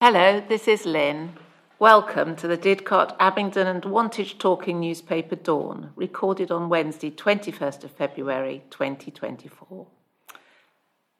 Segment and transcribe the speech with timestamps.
[0.00, 1.32] Hello, this is Lynn.
[1.80, 7.90] Welcome to the Didcot, Abingdon and Wantage Talking newspaper Dawn, recorded on Wednesday, 21st of
[7.90, 9.88] February 2024.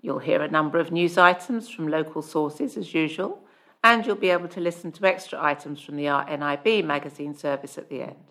[0.01, 3.41] You'll hear a number of news items from local sources as usual,
[3.83, 7.89] and you'll be able to listen to extra items from the RNIB magazine service at
[7.89, 8.31] the end.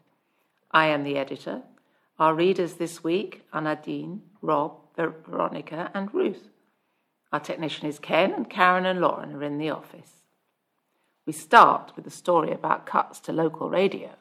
[0.72, 1.64] I am the editor.
[2.20, 6.48] Our readers this week are Nadine, Rob, Veronica, and Ruth.
[7.34, 10.17] Our technician is Ken, and Karen and Lauren are in the office.
[11.28, 14.12] We start with a story about cuts to local radio.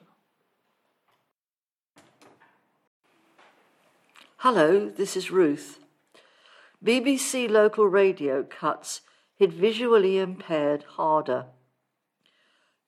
[4.39, 5.79] Hello, this is Ruth.
[6.85, 9.03] BBC local radio cuts
[9.37, 11.47] hit visually impaired harder.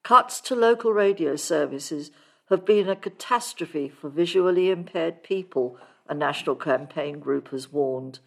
[0.03, 2.11] Cuts to local radio services
[2.49, 8.19] have been a catastrophe for visually impaired people, a national campaign group has warned.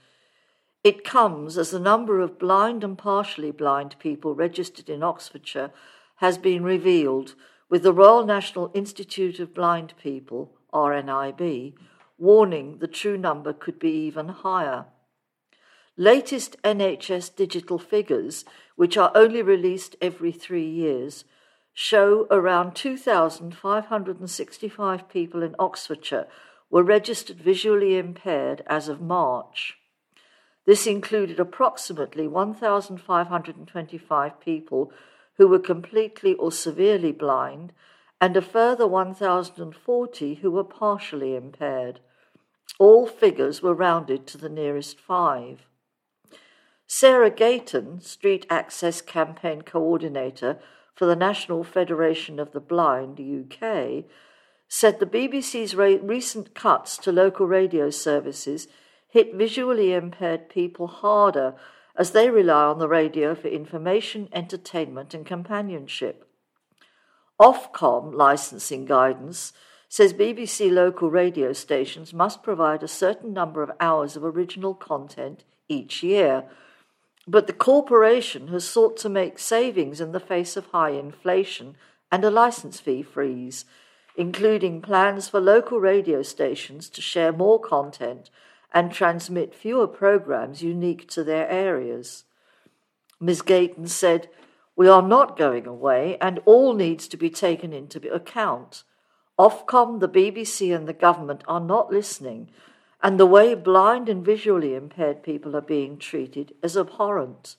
[0.83, 5.69] It comes as the number of blind and partially blind people registered in Oxfordshire
[6.15, 7.35] has been revealed,
[7.69, 11.75] with the Royal National Institute of Blind People, RNIB,
[12.17, 14.87] warning the true number could be even higher.
[15.97, 18.43] Latest NHS digital figures,
[18.75, 21.25] which are only released every three years,
[21.73, 26.25] show around 2,565 people in Oxfordshire
[26.71, 29.77] were registered visually impaired as of March.
[30.65, 34.91] This included approximately 1,525 people
[35.37, 37.73] who were completely or severely blind,
[38.19, 41.99] and a further 1,040 who were partially impaired.
[42.77, 45.65] All figures were rounded to the nearest five.
[46.85, 50.59] Sarah Gayton, Street Access Campaign Coordinator
[50.93, 54.03] for the National Federation of the Blind UK,
[54.67, 58.67] said the BBC's recent cuts to local radio services
[59.11, 61.53] hit visually impaired people harder
[61.95, 66.27] as they rely on the radio for information, entertainment, and companionship.
[67.39, 69.51] Ofcom licensing guidance
[69.89, 75.43] says BBC local radio stations must provide a certain number of hours of original content
[75.67, 76.45] each year,
[77.27, 81.75] but the corporation has sought to make savings in the face of high inflation
[82.09, 83.65] and a license fee freeze,
[84.15, 88.29] including plans for local radio stations to share more content
[88.73, 92.23] and transmit fewer programs unique to their areas.
[93.19, 93.41] Ms.
[93.41, 94.29] Gayton said,
[94.75, 98.83] We are not going away, and all needs to be taken into account.
[99.37, 102.49] Ofcom, the BBC, and the government are not listening,
[103.03, 107.55] and the way blind and visually impaired people are being treated is abhorrent.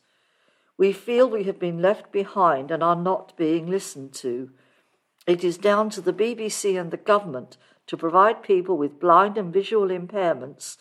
[0.78, 4.50] We feel we have been left behind and are not being listened to.
[5.26, 7.56] It is down to the BBC and the government
[7.86, 10.76] to provide people with blind and visual impairments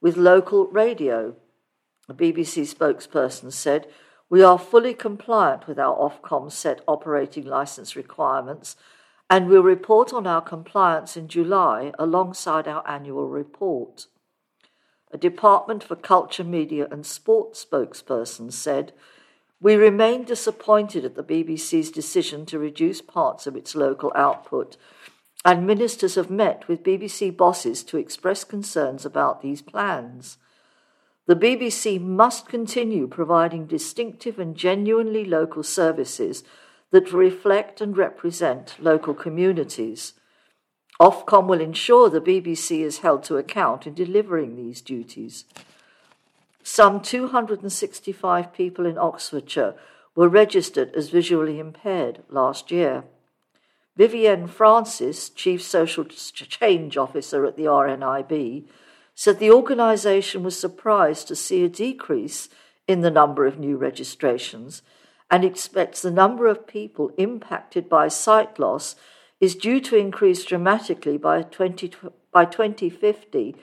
[0.00, 1.34] with local radio.
[2.08, 3.88] A BBC spokesperson said,
[4.28, 8.76] We are fully compliant with our Ofcom set operating licence requirements
[9.28, 14.06] and will report on our compliance in July alongside our annual report.
[15.10, 18.92] A Department for Culture, Media and Sport spokesperson said,
[19.60, 24.76] We remain disappointed at the BBC's decision to reduce parts of its local output
[25.44, 30.38] and ministers have met with BBC bosses to express concerns about these plans.
[31.26, 36.44] The BBC must continue providing distinctive and genuinely local services
[36.92, 40.14] that reflect and represent local communities.
[41.00, 45.44] Ofcom will ensure the BBC is held to account in delivering these duties.
[46.62, 49.74] Some 265 people in Oxfordshire
[50.14, 53.04] were registered as visually impaired last year.
[53.96, 58.64] Vivienne Francis, Chief Social Change Officer at the RNIB,
[59.14, 62.50] said the organisation was surprised to see a decrease
[62.86, 64.82] in the number of new registrations
[65.30, 68.94] and expects the number of people impacted by sight loss
[69.40, 71.92] is due to increase dramatically by, 20,
[72.32, 73.56] by 2050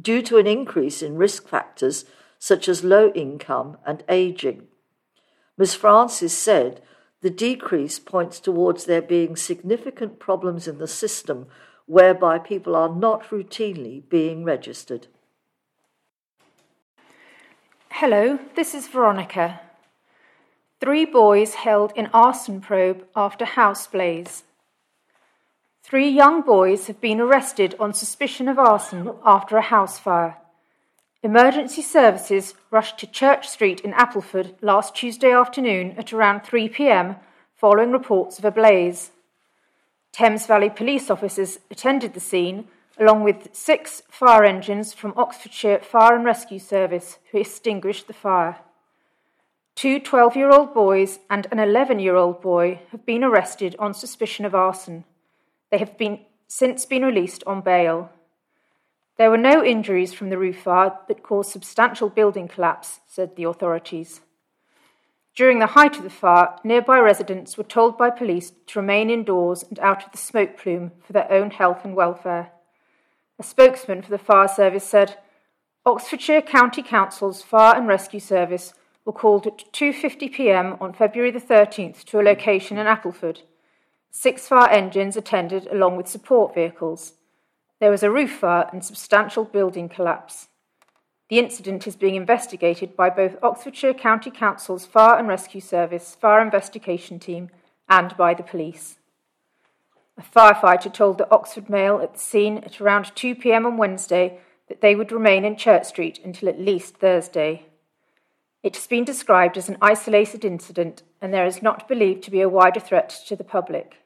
[0.00, 2.04] due to an increase in risk factors
[2.38, 4.68] such as low income and ageing.
[5.58, 5.74] Ms.
[5.74, 6.82] Francis said
[7.22, 11.46] the decrease points towards there being significant problems in the system
[11.86, 15.06] whereby people are not routinely being registered.
[17.90, 19.60] Hello, this is Veronica.
[20.80, 24.42] Three boys held in arson probe after house blaze.
[25.82, 30.36] Three young boys have been arrested on suspicion of arson after a house fire.
[31.22, 37.16] Emergency services rushed to Church Street in Appleford last Tuesday afternoon at around 3 pm
[37.56, 39.12] following reports of a blaze.
[40.12, 42.68] Thames Valley police officers attended the scene
[42.98, 48.58] along with six fire engines from Oxfordshire Fire and Rescue Service who extinguished the fire.
[49.74, 53.94] Two 12 year old boys and an 11 year old boy have been arrested on
[53.94, 55.04] suspicion of arson.
[55.70, 58.10] They have been, since been released on bail.
[59.18, 63.44] There were no injuries from the roof fire that caused substantial building collapse, said the
[63.44, 64.20] authorities.
[65.34, 69.64] During the height of the fire, nearby residents were told by police to remain indoors
[69.68, 72.52] and out of the smoke plume for their own health and welfare.
[73.38, 75.18] A spokesman for the fire service said,
[75.84, 78.72] Oxfordshire County Council's Fire and Rescue Service
[79.04, 80.76] were called at 2:50 p.m.
[80.80, 83.42] on February the 13th to a location in Appleford.
[84.10, 87.12] Six fire engines attended along with support vehicles.
[87.78, 90.48] There was a roof fire and substantial building collapse.
[91.28, 96.40] The incident is being investigated by both Oxfordshire County Council's Fire and Rescue Service Fire
[96.40, 97.50] Investigation Team
[97.88, 98.98] and by the police.
[100.16, 104.38] A firefighter told the Oxford Mail at the scene at around 2 pm on Wednesday
[104.68, 107.66] that they would remain in Church Street until at least Thursday.
[108.62, 112.40] It has been described as an isolated incident, and there is not believed to be
[112.40, 113.98] a wider threat to the public.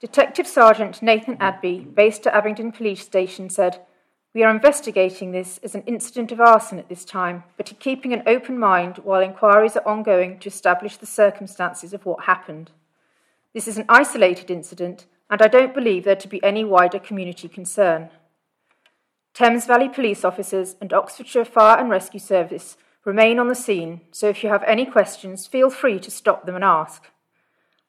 [0.00, 3.84] Detective Sergeant Nathan Adby, based at Abingdon Police Station, said,
[4.32, 8.14] We are investigating this as an incident of arson at this time, but are keeping
[8.14, 12.70] an open mind while inquiries are ongoing to establish the circumstances of what happened.
[13.52, 17.46] This is an isolated incident, and I don't believe there to be any wider community
[17.46, 18.08] concern.
[19.34, 24.30] Thames Valley police officers and Oxfordshire Fire and Rescue Service remain on the scene, so
[24.30, 27.10] if you have any questions, feel free to stop them and ask.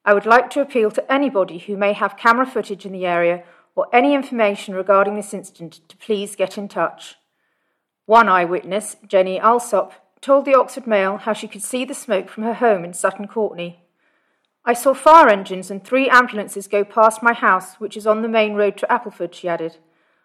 [0.03, 3.43] I would like to appeal to anybody who may have camera footage in the area
[3.75, 7.15] or any information regarding this incident to please get in touch.
[8.05, 12.43] One eyewitness, Jenny Alsop, told the Oxford Mail how she could see the smoke from
[12.43, 13.77] her home in Sutton Courtenay.
[14.63, 18.27] I saw fire engines and three ambulances go past my house, which is on the
[18.27, 19.77] main road to Appleford, she added.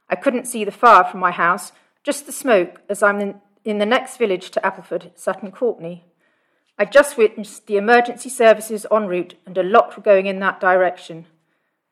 [0.08, 1.72] I couldn't see the fire from my house,
[2.02, 6.04] just the smoke, as I'm in, the next village to Appleford, Sutton Courtenay.
[6.78, 10.60] I just witnessed the emergency services en route, and a lot were going in that
[10.60, 11.24] direction.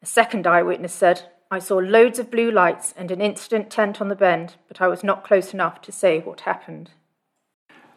[0.02, 4.08] A second eyewitness said, I saw loads of blue lights and an incident tent on
[4.08, 6.90] the bend, but I was not close enough to say what happened.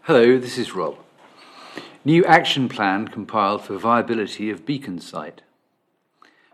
[0.04, 0.98] Hello, this is Rob.
[2.06, 5.42] New action plan compiled for viability of Beacon site.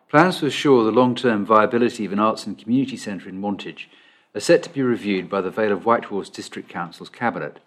[0.09, 3.88] Plans to assure the long term viability of an arts and community centre in Wantage
[4.33, 7.59] are set to be reviewed by the Vale of White Horse District Council's Cabinet.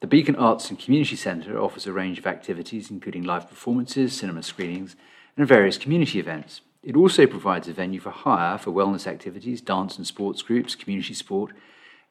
[0.00, 4.44] The Beacon Arts and Community Centre offers a range of activities, including live performances, cinema
[4.44, 4.94] screenings,
[5.36, 6.60] and various community events.
[6.84, 11.14] It also provides a venue for hire for wellness activities, dance and sports groups, community
[11.14, 11.52] sport,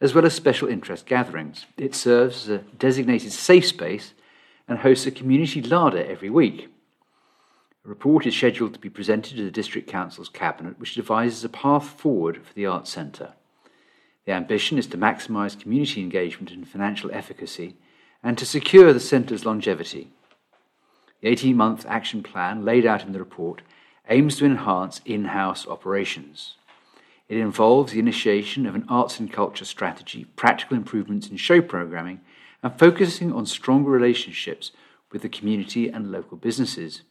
[0.02, 1.66] as well as special interest gatherings.
[1.78, 4.14] It serves as a designated safe space
[4.68, 6.70] and hosts a community larder every week.
[7.86, 11.50] A report is scheduled to be presented to the District Council's Cabinet, which devises a
[11.50, 13.34] path forward for the Arts Centre.
[14.28, 17.78] The ambition is to maximise community engagement and financial efficacy
[18.22, 20.12] and to secure the centre's longevity.
[21.22, 23.62] The 18 month action plan laid out in the report
[24.10, 26.56] aims to enhance in house operations.
[27.30, 32.20] It involves the initiation of an arts and culture strategy, practical improvements in show programming,
[32.62, 34.72] and focusing on stronger relationships
[35.10, 37.04] with the community and local businesses.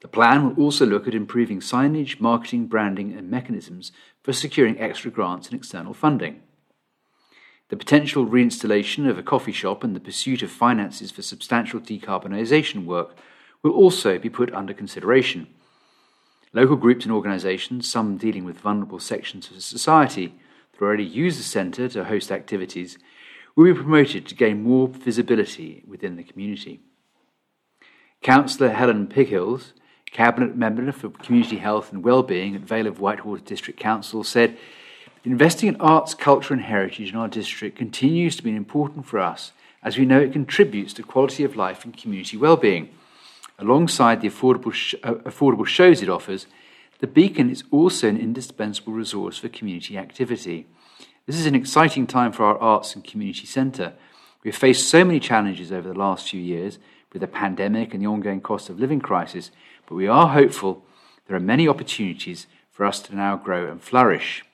[0.00, 3.90] The plan will also look at improving signage, marketing, branding, and mechanisms
[4.22, 6.42] for securing extra grants and external funding.
[7.68, 12.84] The potential reinstallation of a coffee shop and the pursuit of finances for substantial decarbonisation
[12.84, 13.16] work
[13.62, 15.48] will also be put under consideration.
[16.54, 20.34] Local groups and organisations, some dealing with vulnerable sections of society,
[20.72, 22.98] that already use the centre to host activities,
[23.54, 26.80] will be promoted to gain more visibility within the community.
[28.22, 29.72] Councillor Helen Pighills
[30.10, 34.56] Cabinet Member for Community Health and Wellbeing at Vale of White Horse District Council said,
[35.24, 39.52] Investing in arts, culture, and heritage in our district continues to be important for us,
[39.82, 42.88] as we know it contributes to quality of life and community well-being.
[43.58, 46.46] Alongside the affordable, sh- uh, affordable shows it offers,
[47.00, 50.66] the Beacon is also an indispensable resource for community activity.
[51.26, 53.92] This is an exciting time for our arts and community centre.
[54.42, 56.78] We have faced so many challenges over the last few years
[57.12, 59.50] with the pandemic and the ongoing cost of living crisis,
[59.88, 60.84] but we are hopeful
[61.26, 64.44] there are many opportunities for us to now grow and flourish.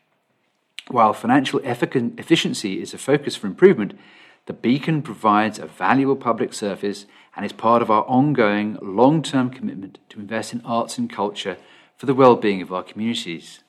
[0.89, 3.99] While financial efficiency is a focus for improvement,
[4.47, 9.51] the Beacon provides a valuable public service and is part of our ongoing long term
[9.51, 11.57] commitment to invest in arts and culture
[11.97, 13.61] for the well being of our communities.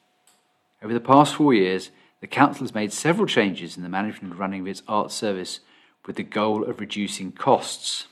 [0.83, 1.89] Over the past four years,
[2.21, 5.61] the Council has made several changes in the management and running of its arts service
[6.05, 8.07] with the goal of reducing costs.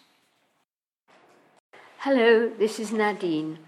[2.05, 3.59] Hello, this is Nadine.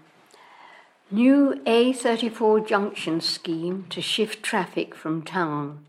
[1.10, 5.86] New A34 junction scheme to shift traffic from town.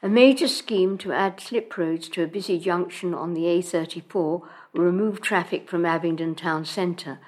[0.00, 4.44] A major scheme to add slip roads to a busy junction on the A34 will
[4.74, 7.18] remove traffic from Abingdon town centre.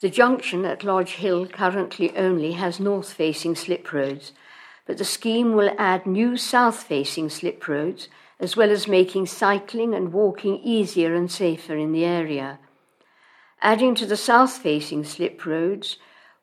[0.00, 4.32] The junction at Lodge Hill currently only has north facing slip roads,
[4.84, 8.08] but the scheme will add new south facing slip roads
[8.40, 12.58] as well as making cycling and walking easier and safer in the area.
[13.64, 15.96] Adding to the south facing slip roads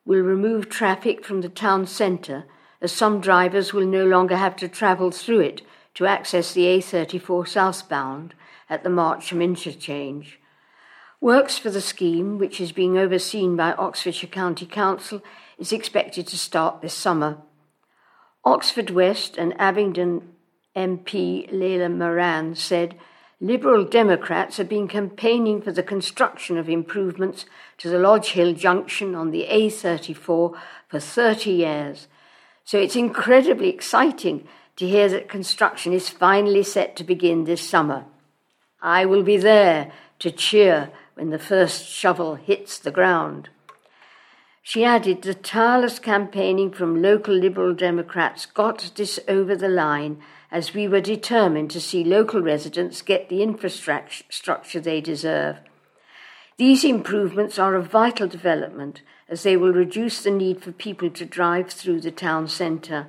[0.05, 2.45] will remove traffic from the town centre
[2.81, 5.61] as some drivers will no longer have to travel through it
[5.93, 8.33] to access the A34 southbound
[8.71, 10.39] at the Marcham interchange.
[11.19, 15.21] Works for the scheme, which is being overseen by Oxfordshire County Council,
[15.59, 17.37] is expected to start this summer.
[18.43, 20.27] Oxford West and Abingdon
[20.75, 22.95] MP Layla Moran said
[23.43, 27.47] Liberal Democrats have been campaigning for the construction of improvements
[27.79, 32.07] to the Lodge Hill junction on the A34 for 30 years.
[32.63, 38.05] So it's incredibly exciting to hear that construction is finally set to begin this summer.
[38.79, 43.49] I will be there to cheer when the first shovel hits the ground.
[44.61, 50.21] She added the tireless campaigning from local Liberal Democrats got this over the line
[50.51, 55.57] as we were determined to see local residents get the infrastructure they deserve.
[56.57, 61.25] These improvements are a vital development as they will reduce the need for people to
[61.25, 63.07] drive through the town centre.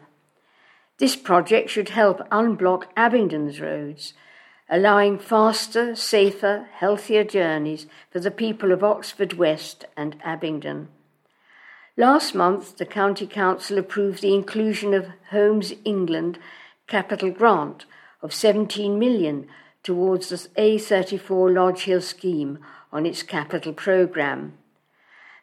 [0.98, 4.14] This project should help unblock Abingdon's roads,
[4.70, 10.88] allowing faster, safer, healthier journeys for the people of Oxford West and Abingdon.
[11.96, 16.38] Last month, the County Council approved the inclusion of Homes England
[16.86, 17.84] capital grant
[18.22, 19.46] of 17 million
[19.82, 22.58] towards the A34 Lodge Hill scheme
[22.92, 24.54] on its capital programme.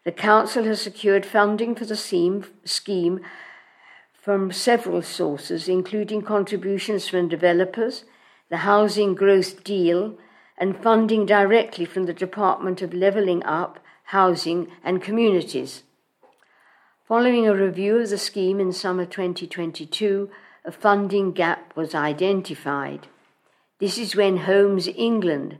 [0.05, 3.21] The Council has secured funding for the scheme
[4.13, 8.05] from several sources, including contributions from developers,
[8.49, 10.17] the Housing Growth Deal,
[10.57, 15.83] and funding directly from the Department of Levelling Up, Housing and Communities.
[17.07, 20.29] Following a review of the scheme in summer 2022,
[20.69, 23.07] a funding gap was identified.
[23.79, 25.57] This is when Homes England,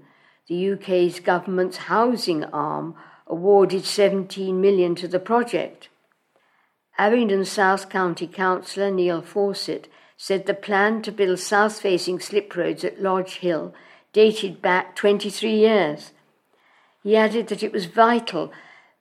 [0.48, 2.94] the UK's government's housing arm,
[3.26, 5.90] awarded 17 million to the project.
[7.00, 12.84] Abingdon South County Councillor Neil Fawcett said the plan to build south facing slip roads
[12.84, 13.74] at Lodge Hill
[14.14, 16.12] dated back 23 years.
[17.02, 18.52] He added that it was vital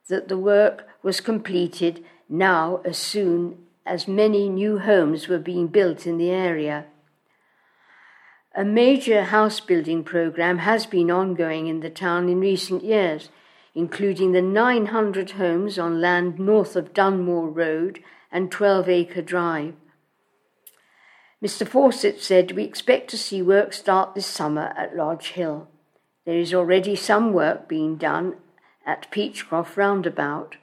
[0.07, 6.05] that the work was completed now as soon as many new homes were being built
[6.05, 6.85] in the area.
[8.55, 13.29] A major house building program has been ongoing in the town in recent years,
[13.73, 19.73] including the 900 homes on land north of Dunmore Road and 12 Acre Drive.
[21.43, 21.67] Mr.
[21.67, 25.67] Fawcett said, We expect to see work start this summer at Lodge Hill.
[26.25, 28.35] There is already some work being done
[28.85, 30.57] at Peachcroft Roundabout.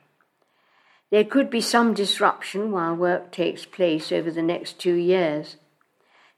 [1.11, 5.57] There could be some disruption while work takes place over the next two years.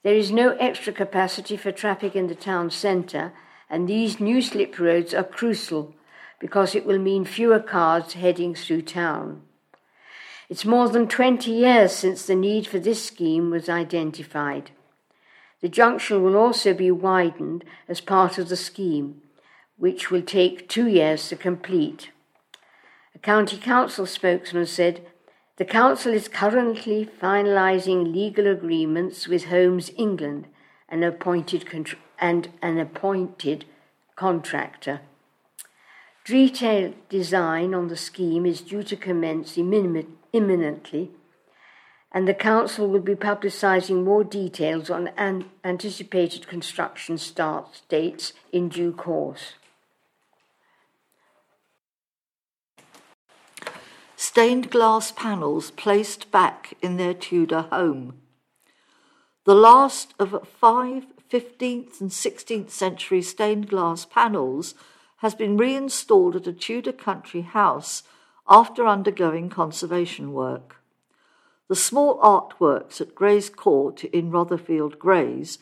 [0.02, 3.32] There is no extra capacity for traffic in the town centre,
[3.70, 5.94] and these new slip roads are crucial
[6.38, 9.42] because it will mean fewer cars heading through town.
[10.48, 14.70] It's more than 20 years since the need for this scheme was identified.
[15.60, 19.22] The junction will also be widened as part of the scheme,
[19.76, 22.10] which will take two years to complete.
[23.18, 25.04] A county council spokesman said,
[25.56, 30.46] The council is currently finalising legal agreements with Homes England,
[30.88, 31.66] an appointed
[32.20, 33.64] and an appointed
[34.14, 35.00] contractor.
[36.25, 41.10] Detailed design on the scheme is due to commence imminently,
[42.12, 48.68] and the Council will be publicising more details on an anticipated construction start dates in
[48.68, 49.54] due course.
[54.20, 58.18] Stained glass panels placed back in their Tudor home.
[59.44, 64.75] The last of five 15th and 16th century stained glass panels
[65.18, 68.02] has been reinstalled at a Tudor country house
[68.48, 70.82] after undergoing conservation work.
[71.68, 75.58] The small artworks at Greys Court in Rotherfield Greys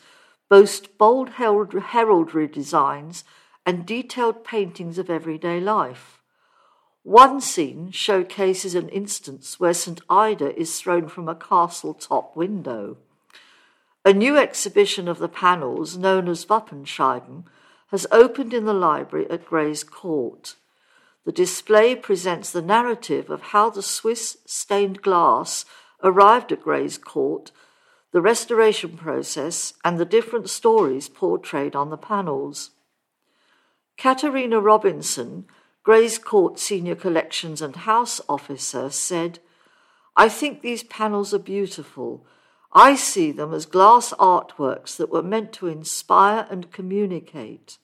[0.49, 3.23] boast bold heraldry designs
[3.67, 6.16] and detailed paintings of everyday life.
[7.07, 10.01] One scene showcases an instance where St.
[10.09, 12.97] Ida is thrown from a castle top window.
[14.03, 17.45] A new exhibition of the panels, known as Wappenscheiben,
[17.91, 20.57] has opened in the library at Greys Court.
[21.23, 25.63] The display presents the narrative of how the Swiss stained glass
[26.03, 27.53] arrived at Greys Court,
[28.11, 32.71] the restoration process, and the different stories portrayed on the panels.
[33.95, 35.45] Katerina Robinson,
[35.87, 39.39] Greys Court Senior Collections and House Officer, said,
[40.17, 42.25] I think these panels are beautiful.
[42.73, 47.77] I see them as glass artworks that were meant to inspire and communicate.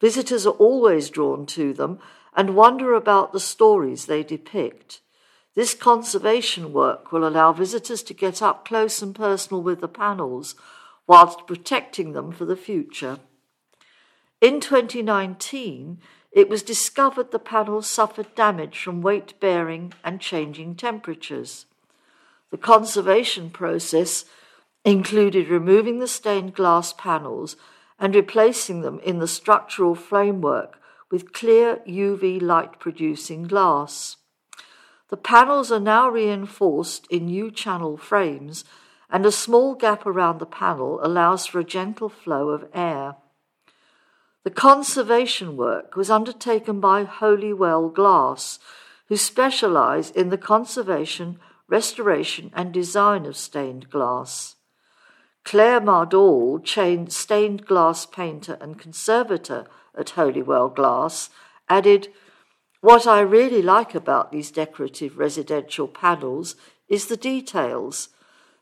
[0.00, 2.00] Visitors are always drawn to them
[2.34, 5.00] and wonder about the stories they depict.
[5.54, 10.56] This conservation work will allow visitors to get up close and personal with the panels
[11.06, 13.20] whilst protecting them for the future.
[14.40, 16.00] In 2019,
[16.32, 21.66] it was discovered the panels suffered damage from weight bearing and changing temperatures.
[22.50, 24.24] The conservation process
[24.84, 27.56] included removing the stained glass panels
[27.98, 34.16] and replacing them in the structural framework with clear UV light producing glass.
[35.08, 38.64] The panels are now reinforced in new channel frames,
[39.10, 43.16] and a small gap around the panel allows for a gentle flow of air.
[44.44, 48.58] The conservation work was undertaken by Holywell Glass,
[49.06, 54.56] who specialise in the conservation, restoration, and design of stained glass.
[55.44, 56.60] Claire Mardall,
[57.10, 61.30] stained glass painter and conservator at Holywell Glass,
[61.68, 62.08] added,
[62.80, 66.56] What I really like about these decorative residential panels
[66.88, 68.08] is the details.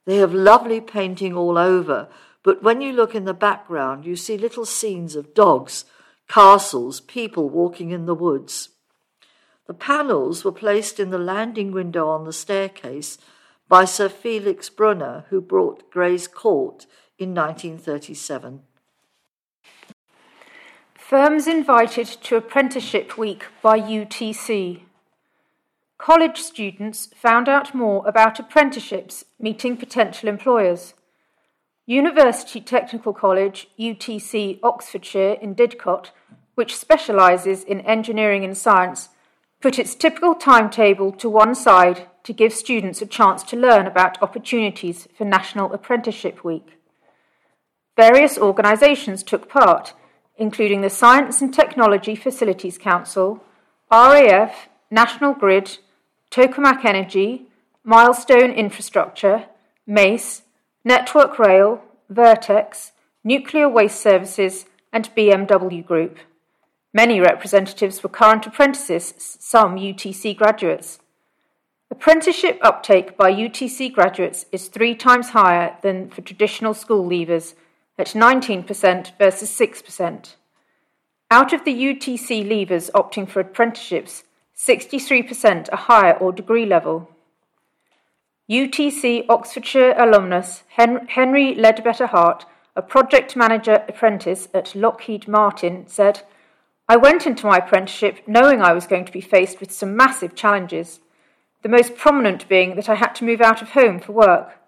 [0.04, 2.08] They have lovely painting all over,
[2.42, 5.84] but when you look in the background, you see little scenes of dogs,
[6.28, 8.70] castles, people walking in the woods.
[9.66, 13.18] The panels were placed in the landing window on the staircase
[13.68, 16.86] by Sir Felix Brunner, who brought Greys Court
[17.18, 18.62] in 1937.
[20.94, 24.82] Firms invited to Apprenticeship Week by UTC.
[25.98, 30.94] College students found out more about apprenticeships meeting potential employers.
[31.90, 36.10] University Technical College, UTC Oxfordshire in Didcot,
[36.54, 39.08] which specialises in engineering and science,
[39.60, 44.22] put its typical timetable to one side to give students a chance to learn about
[44.22, 46.78] opportunities for National Apprenticeship Week.
[47.96, 49.94] Various organisations took part
[50.36, 53.44] including the Science and Technology Facilities Council,
[53.90, 55.78] RAF, National Grid,
[56.30, 57.48] Tokamak Energy,
[57.84, 59.44] Milestone Infrastructure,
[59.86, 60.42] MACE,
[60.84, 66.18] Network Rail, Vertex, Nuclear Waste Services, and BMW Group.
[66.94, 70.98] Many representatives were current apprentices, some UTC graduates.
[71.90, 77.52] Apprenticeship uptake by UTC graduates is three times higher than for traditional school leavers
[77.98, 80.34] at 19% versus 6%.
[81.30, 84.24] Out of the UTC leavers opting for apprenticeships,
[84.56, 87.10] 63% are higher or degree level.
[88.50, 96.22] UTC Oxfordshire alumnus Henry Ledbetter Hart, a project manager apprentice at Lockheed Martin, said,
[96.88, 100.34] I went into my apprenticeship knowing I was going to be faced with some massive
[100.34, 100.98] challenges,
[101.62, 104.58] the most prominent being that I had to move out of home for work.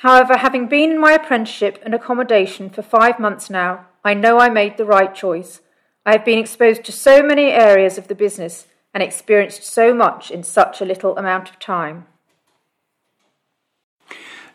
[0.00, 4.48] However, having been in my apprenticeship and accommodation for five months now, I know I
[4.48, 5.60] made the right choice.
[6.04, 10.32] I have been exposed to so many areas of the business and experienced so much
[10.32, 12.06] in such a little amount of time.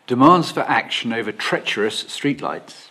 [0.08, 2.88] Demands for action over treacherous streetlights.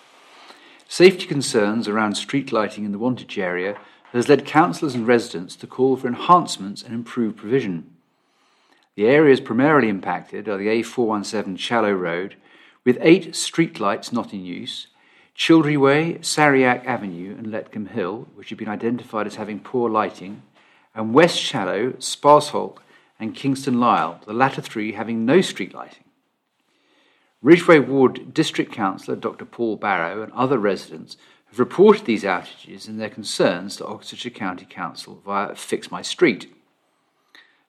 [0.88, 3.78] Safety concerns around street lighting in the Wantage area
[4.14, 7.94] has led councillors and residents to call for enhancements and improved provision.
[8.96, 12.36] The areas primarily impacted are the A417 Challow Road,
[12.86, 14.88] with eight streetlights not in use,
[15.38, 20.44] Childrey Way, Sarajac Avenue, and Letcombe Hill, which have been identified as having poor lighting,
[20.96, 22.78] and West Challow, Sparsholt,
[23.20, 26.06] and Kingston Lisle, the latter three having no street lighting.
[27.42, 29.46] Ridgeway Ward District Councillor Dr.
[29.46, 34.66] Paul Barrow and other residents have reported these outages and their concerns to Oxfordshire County
[34.70, 36.54] Council via Fix My Street.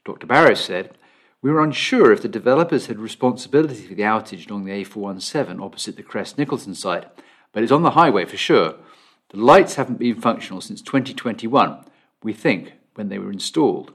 [0.04, 0.26] Dr.
[0.26, 0.96] Barrow said,
[1.40, 5.96] we were unsure if the developers had responsibility for the outage along the A417 opposite
[5.96, 7.06] the Crest Nicholson site,
[7.52, 8.74] but it's on the highway for sure.
[9.30, 11.84] The lights haven't been functional since 2021,
[12.22, 13.92] we think, when they were installed.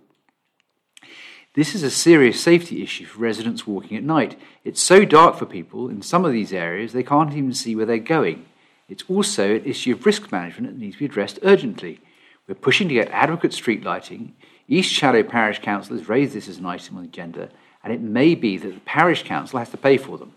[1.58, 4.40] This is a serious safety issue for residents walking at night.
[4.64, 7.88] It's so dark for people in some of these areas they can't even see where
[7.88, 8.46] they're going.
[8.88, 12.00] It's also an issue of risk management that needs to be addressed urgently.
[12.48, 14.36] We're pushing to get adequate street lighting
[14.68, 17.50] East Challow Parish Council has raised this as an item on the agenda,
[17.84, 20.34] and it may be that the Parish Council has to pay for them.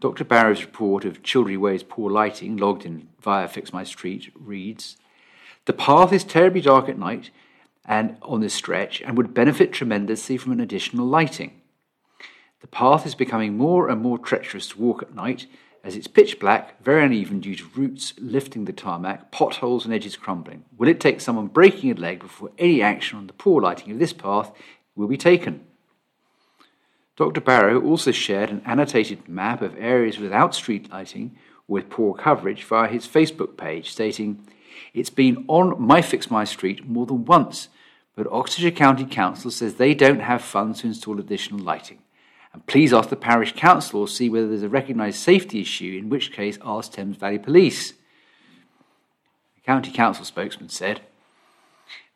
[0.00, 0.24] Dr.
[0.24, 4.96] Barrow's report of Childrey Way's poor lighting, logged in via Fix My Street, reads
[5.66, 7.30] The path is terribly dark at night
[7.84, 11.60] and on this stretch and would benefit tremendously from an additional lighting.
[12.60, 15.46] The path is becoming more and more treacherous to walk at night
[15.84, 20.16] as it's pitch black, very uneven due to roots lifting the tarmac, potholes and edges
[20.16, 20.64] crumbling.
[20.78, 23.98] Will it take someone breaking a leg before any action on the poor lighting of
[23.98, 24.52] this path
[24.94, 25.64] will be taken?
[27.16, 27.40] Dr.
[27.40, 31.36] Barrow also shared an annotated map of areas without street lighting
[31.68, 34.46] with poor coverage via his Facebook page, stating,
[34.94, 37.68] It's been on My Fix My Street more than once,
[38.14, 41.98] but Oxfordshire County Council says they don't have funds to install additional lighting
[42.52, 46.08] and please ask the parish council or see whether there's a recognised safety issue, in
[46.08, 47.92] which case ask Thames Valley Police.
[49.54, 51.00] The county council spokesman said,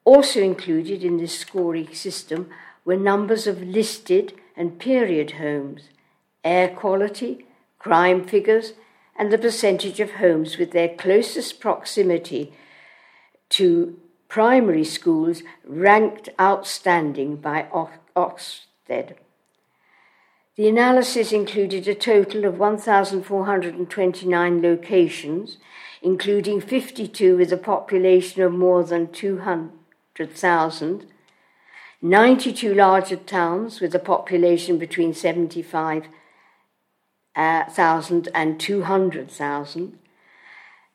[0.05, 2.49] Also included in this scoring system
[2.85, 5.91] were numbers of listed and period homes,
[6.43, 7.45] air quality,
[7.79, 8.73] crime figures,
[9.19, 12.55] and the percentage of homes with their closest proximity
[13.49, 17.67] to primary schools ranked outstanding by
[18.15, 19.17] Ofsted.
[20.55, 25.57] The analysis included a total of 1,429 locations,
[26.01, 31.07] including 52 with a population of more than 200,000,
[32.01, 36.13] 92 larger towns with a population between 75,000
[37.39, 38.03] uh,
[38.35, 39.99] and 200,000,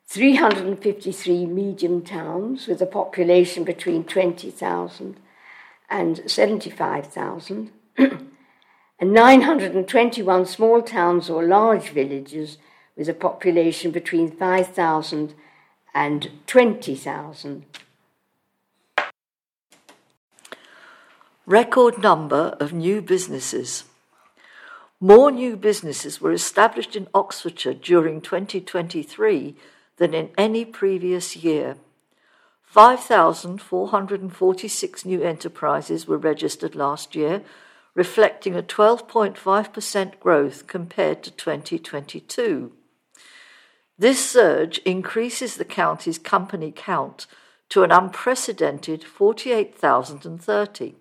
[0.06, 5.16] 353 medium towns with a population between 20,000
[5.90, 12.58] and 75,000, and 921 small towns or large villages
[12.98, 15.34] with a population between 5,000
[15.94, 17.66] and 20,000.
[21.46, 23.86] Record number of new businesses.
[25.04, 29.54] More new businesses were established in Oxfordshire during 2023
[29.98, 31.76] than in any previous year.
[32.64, 37.42] 5,446 new enterprises were registered last year,
[37.94, 42.72] reflecting a 12.5% growth compared to 2022.
[44.00, 47.28] This surge increases the county's company count
[47.68, 50.96] to an unprecedented 48,030.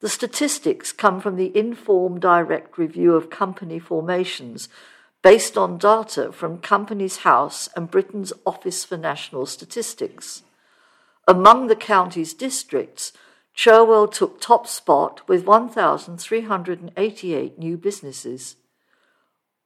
[0.00, 4.68] The statistics come from the Inform Direct Review of Company Formations
[5.22, 10.44] based on data from Companies House and Britain's Office for National Statistics.
[11.26, 13.12] Among the county's districts,
[13.54, 18.54] Cherwell took top spot with 1,388 new businesses.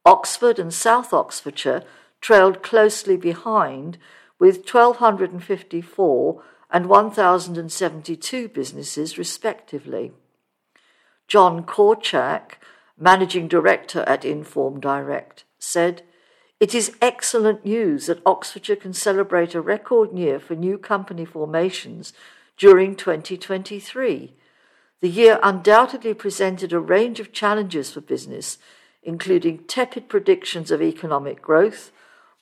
[0.03, 1.83] Oxford and South Oxfordshire
[2.21, 3.99] trailed closely behind
[4.39, 10.11] with 1,254 and 1,072 businesses, respectively.
[11.33, 12.59] John Korchak,
[12.95, 16.03] managing director at Inform Direct, said,
[16.59, 22.13] It is excellent news that Oxfordshire can celebrate a record year for new company formations
[22.55, 24.35] during 2023.
[25.01, 28.59] The year undoubtedly presented a range of challenges for business,
[29.01, 31.91] including tepid predictions of economic growth,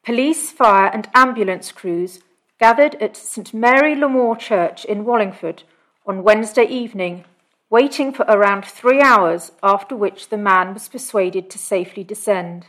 [0.03, 2.19] Police, fire, and ambulance crews
[2.59, 5.63] gathered at St Mary Le More Church in Wallingford
[6.05, 7.25] on Wednesday evening,
[7.69, 12.67] waiting for around three hours, after which the man was persuaded to safely descend.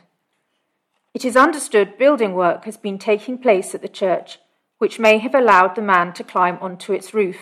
[1.15, 4.39] It is understood building work has been taking place at the church,
[4.79, 7.39] which may have allowed the man to climb onto its roof.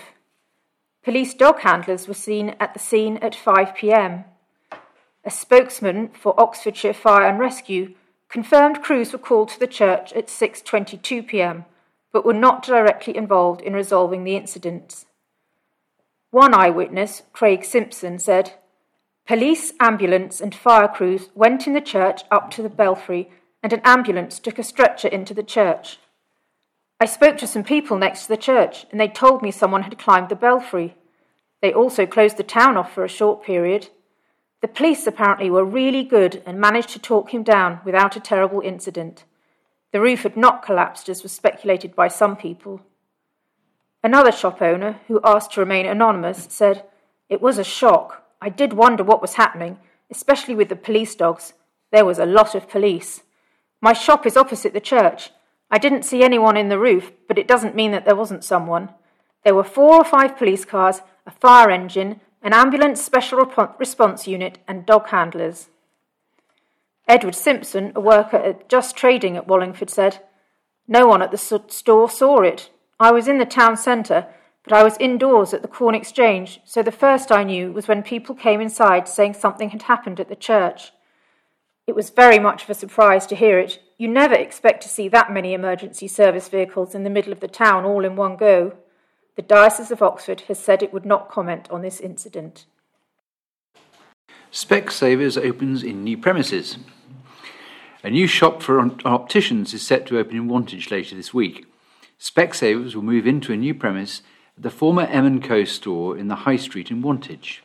[1.02, 4.24] Police dog handlers were seen at the scene at 5 pm.
[5.24, 7.94] A spokesman for Oxfordshire Fire and Rescue
[8.28, 11.64] confirmed crews were called to the church at 6:22 p.m.
[12.12, 15.06] but were not directly involved in resolving the incidents.
[16.34, 18.54] One eyewitness, Craig Simpson, said,
[19.24, 23.30] Police, ambulance, and fire crews went in the church up to the belfry,
[23.62, 26.00] and an ambulance took a stretcher into the church.
[26.98, 29.96] I spoke to some people next to the church, and they told me someone had
[29.96, 30.96] climbed the belfry.
[31.62, 33.90] They also closed the town off for a short period.
[34.60, 38.60] The police apparently were really good and managed to talk him down without a terrible
[38.60, 39.22] incident.
[39.92, 42.80] The roof had not collapsed, as was speculated by some people.
[44.04, 46.84] Another shop owner, who asked to remain anonymous, said,
[47.30, 48.22] It was a shock.
[48.38, 49.78] I did wonder what was happening,
[50.10, 51.54] especially with the police dogs.
[51.90, 53.22] There was a lot of police.
[53.80, 55.30] My shop is opposite the church.
[55.70, 58.90] I didn't see anyone in the roof, but it doesn't mean that there wasn't someone.
[59.42, 64.58] There were four or five police cars, a fire engine, an ambulance special response unit,
[64.68, 65.70] and dog handlers.
[67.08, 70.18] Edward Simpson, a worker at Just Trading at Wallingford, said,
[70.86, 72.68] No one at the store saw it.
[73.00, 74.26] I was in the town centre,
[74.62, 78.02] but I was indoors at the Corn Exchange, so the first I knew was when
[78.02, 80.92] people came inside saying something had happened at the church.
[81.86, 83.80] It was very much of a surprise to hear it.
[83.98, 87.48] You never expect to see that many emergency service vehicles in the middle of the
[87.48, 88.74] town all in one go.
[89.36, 92.64] The Diocese of Oxford has said it would not comment on this incident.
[94.50, 96.78] Specsavers opens in new premises.
[98.02, 101.66] A new shop for opticians is set to open in Wantage later this week.
[102.24, 104.22] Specsavers will move into a new premise
[104.56, 107.62] at the former M & Co store in the High Street in Wantage.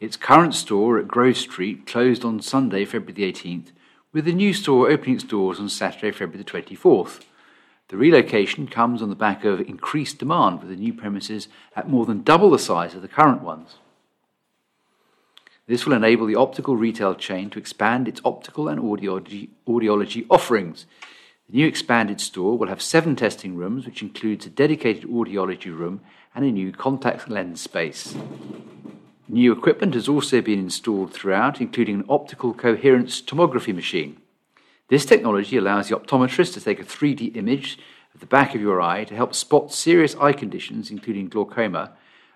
[0.00, 3.70] Its current store at Grove Street closed on Sunday, February the 18th,
[4.12, 7.20] with the new store opening its doors on Saturday, February the 24th.
[7.86, 11.46] The relocation comes on the back of increased demand for the new premises
[11.76, 13.76] at more than double the size of the current ones.
[15.68, 20.86] This will enable the optical retail chain to expand its optical and audiology offerings
[21.48, 26.00] the new expanded store will have seven testing rooms, which includes a dedicated audiology room
[26.34, 28.16] and a new contact lens space.
[29.28, 34.16] New equipment has also been installed throughout, including an optical coherence tomography machine.
[34.88, 37.78] This technology allows the optometrist to take a 3D image
[38.14, 41.92] of the back of your eye to help spot serious eye conditions, including glaucoma,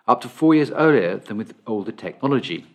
[0.07, 2.66] up to four years earlier than with older technology.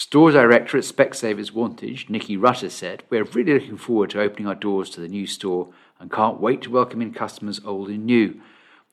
[0.00, 4.54] Store director at Specsavers Wantage, Nikki Rutter, said, We're really looking forward to opening our
[4.54, 8.40] doors to the new store and can't wait to welcome in customers old and new.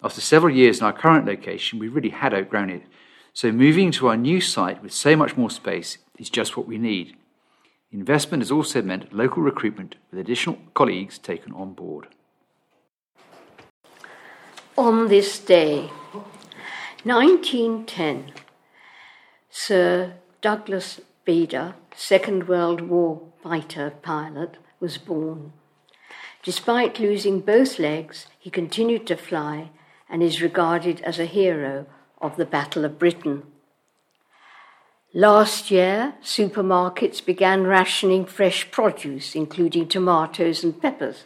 [0.03, 2.83] After several years in our current location, we really had outgrown it.
[3.31, 6.77] So moving to our new site with so much more space is just what we
[6.77, 7.15] need.
[7.89, 12.07] Investment has also meant local recruitment with additional colleagues taken on board.
[14.75, 15.89] On this day,
[17.05, 18.33] 1910,
[19.49, 25.53] Sir Douglas Bader, Second World War fighter pilot, was born.
[26.43, 29.71] Despite losing both legs, he continued to fly
[30.09, 31.87] and is regarded as a hero
[32.21, 33.43] of the Battle of Britain.
[35.13, 41.23] Last year, supermarkets began rationing fresh produce, including tomatoes and peppers,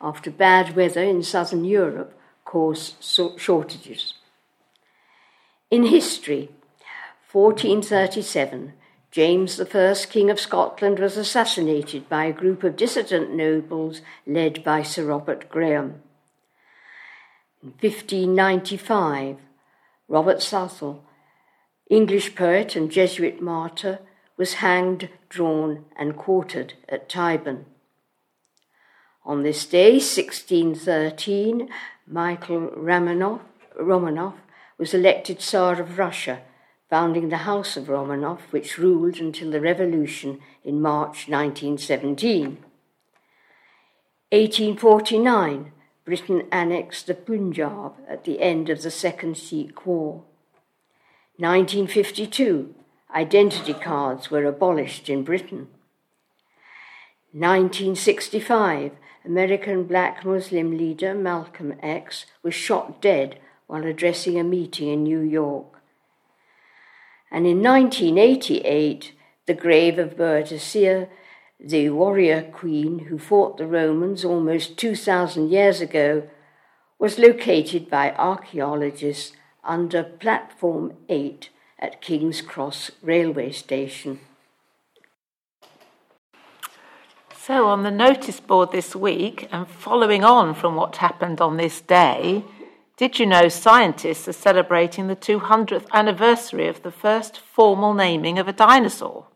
[0.00, 3.02] after bad weather in southern Europe caused
[3.38, 4.14] shortages.
[5.70, 6.50] In history,
[7.32, 8.74] 1437,
[9.10, 14.82] James I, King of Scotland, was assassinated by a group of dissident nobles led by
[14.82, 16.02] Sir Robert Graham.
[17.62, 19.36] In 1595,
[20.08, 21.04] Robert Southwell,
[21.88, 24.00] English poet and Jesuit martyr,
[24.36, 27.64] was hanged, drawn, and quartered at Tyburn.
[29.24, 31.70] On this day, 1613,
[32.06, 33.40] Michael Romanov,
[33.80, 34.34] Romanov
[34.76, 36.42] was elected Tsar of Russia,
[36.92, 42.58] founding the House of Romanov, which ruled until the revolution in March 1917.
[44.28, 45.72] 1849,
[46.04, 50.24] Britain annexed the Punjab at the end of the Second Sikh War.
[51.38, 52.74] 1952,
[53.14, 55.68] identity cards were abolished in Britain.
[57.32, 58.92] 1965,
[59.24, 65.20] American black Muslim leader Malcolm X was shot dead while addressing a meeting in New
[65.20, 65.71] York.
[67.32, 69.12] And in 1988,
[69.46, 71.08] the grave of Boadicea,
[71.58, 76.28] the warrior queen who fought the Romans almost 2,000 years ago,
[76.98, 79.32] was located by archaeologists
[79.64, 84.20] under Platform 8 at King's Cross railway station.
[87.38, 91.80] So, on the notice board this week, and following on from what happened on this
[91.80, 92.44] day,
[92.96, 98.48] did you know scientists are celebrating the 200th anniversary of the first formal naming of
[98.48, 99.26] a dinosaur?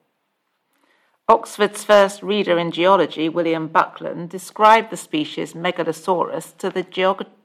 [1.28, 6.84] Oxford's first reader in geology, William Buckland, described the species Megalosaurus to the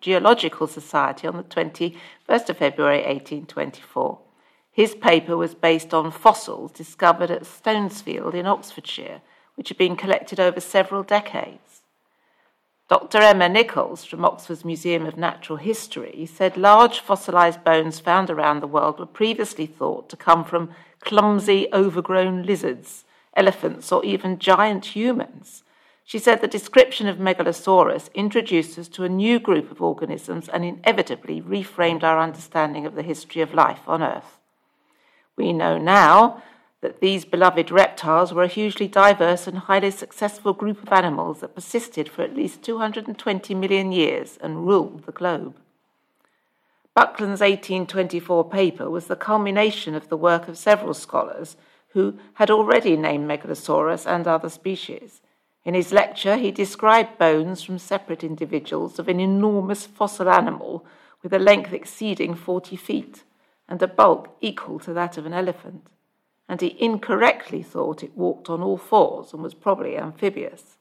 [0.01, 4.19] Geological Society on the 21st of February 1824.
[4.71, 9.21] His paper was based on fossils discovered at Stonesfield in Oxfordshire,
[9.55, 11.80] which had been collected over several decades.
[12.91, 13.19] Dr.
[13.19, 18.67] Emma Nichols from Oxford's Museum of Natural History said large fossilized bones found around the
[18.67, 25.63] world were previously thought to come from clumsy, overgrown lizards elephants, or even giant humans.
[26.03, 30.65] She said the description of Megalosaurus introduced us to a new group of organisms and
[30.65, 34.37] inevitably reframed our understanding of the history of life on Earth.
[35.37, 36.43] We know now
[36.81, 41.55] that these beloved reptiles were a hugely diverse and highly successful group of animals that
[41.55, 45.55] persisted for at least 220 million years and ruled the globe.
[46.93, 51.55] Buckland's 1824 paper was the culmination of the work of several scholars
[51.89, 55.21] who had already named Megalosaurus and other species.
[55.63, 60.85] In his lecture, he described bones from separate individuals of an enormous fossil animal
[61.21, 63.23] with a length exceeding 40 feet
[63.69, 65.85] and a bulk equal to that of an elephant.
[66.51, 70.75] And he incorrectly thought it walked on all fours and was probably amphibious.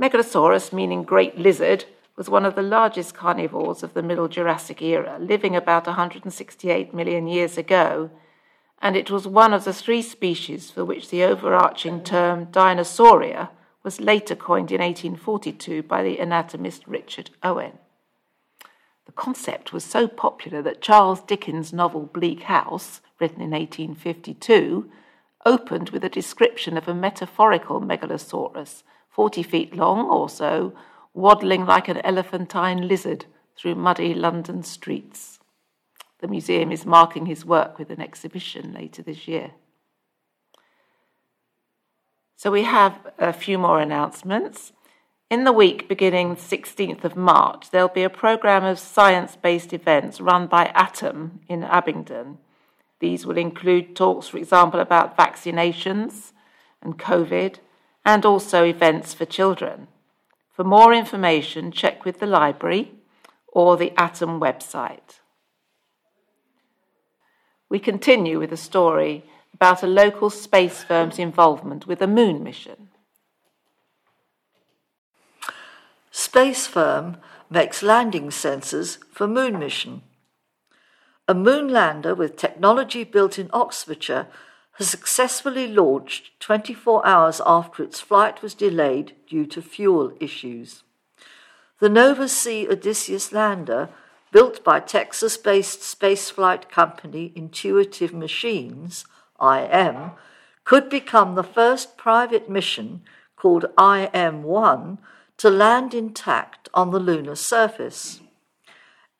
[0.00, 1.84] Megalosaurus, meaning great lizard,
[2.16, 7.26] was one of the largest carnivores of the Middle Jurassic era, living about 168 million
[7.26, 8.10] years ago
[8.80, 13.48] and it was one of the three species for which the overarching term Dinosauria
[13.82, 17.78] was later coined in 1842 by the anatomist Richard Owen.
[19.16, 24.90] Concept was so popular that Charles Dickens' novel Bleak House, written in 1852,
[25.44, 30.74] opened with a description of a metaphorical megalosaurus, 40 feet long or so,
[31.14, 33.24] waddling like an elephantine lizard
[33.56, 35.38] through muddy London streets.
[36.20, 39.52] The museum is marking his work with an exhibition later this year.
[42.36, 44.72] So we have a few more announcements.
[45.28, 50.20] In the week beginning 16th of March, there'll be a programme of science based events
[50.20, 52.38] run by Atom in Abingdon.
[53.00, 56.32] These will include talks, for example, about vaccinations
[56.80, 57.56] and COVID,
[58.04, 59.88] and also events for children.
[60.52, 62.92] For more information, check with the library
[63.48, 65.20] or the Atom website
[67.68, 72.88] we continue with a story about a local space firm's involvement with a moon mission.
[76.36, 77.16] Space firm
[77.48, 80.02] makes landing sensors for moon mission.
[81.26, 84.26] A moon lander with technology built in Oxfordshire
[84.72, 90.82] has successfully launched 24 hours after its flight was delayed due to fuel issues.
[91.78, 93.88] The Nova C Odysseus lander
[94.30, 99.06] built by Texas based spaceflight company Intuitive Machines,
[99.40, 100.10] IM,
[100.64, 103.00] could become the first private mission
[103.36, 104.98] called IM 1
[105.38, 108.20] to land intact on the lunar surface.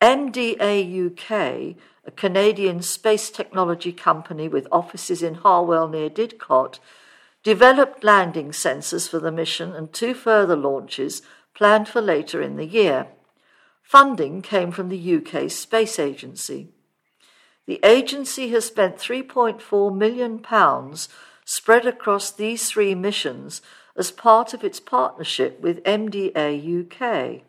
[0.01, 6.79] MDA UK, a Canadian space technology company with offices in Harwell near Didcot,
[7.43, 11.21] developed landing sensors for the mission and two further launches
[11.53, 13.07] planned for later in the year.
[13.81, 16.69] Funding came from the UK Space Agency.
[17.65, 20.41] The agency has spent £3.4 million
[21.45, 23.61] spread across these three missions
[23.97, 27.43] as part of its partnership with MDA UK.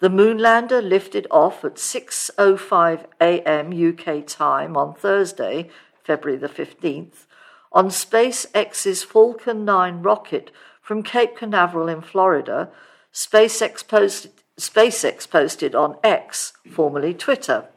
[0.00, 3.72] The Moonlander lifted off at 6:05 a.m.
[3.72, 5.68] UK time on Thursday,
[6.04, 7.26] February the 15th,
[7.72, 12.70] on SpaceX's Falcon 9 rocket from Cape Canaveral in Florida.
[13.12, 17.68] SpaceX posted, SpaceX posted on X, formerly Twitter.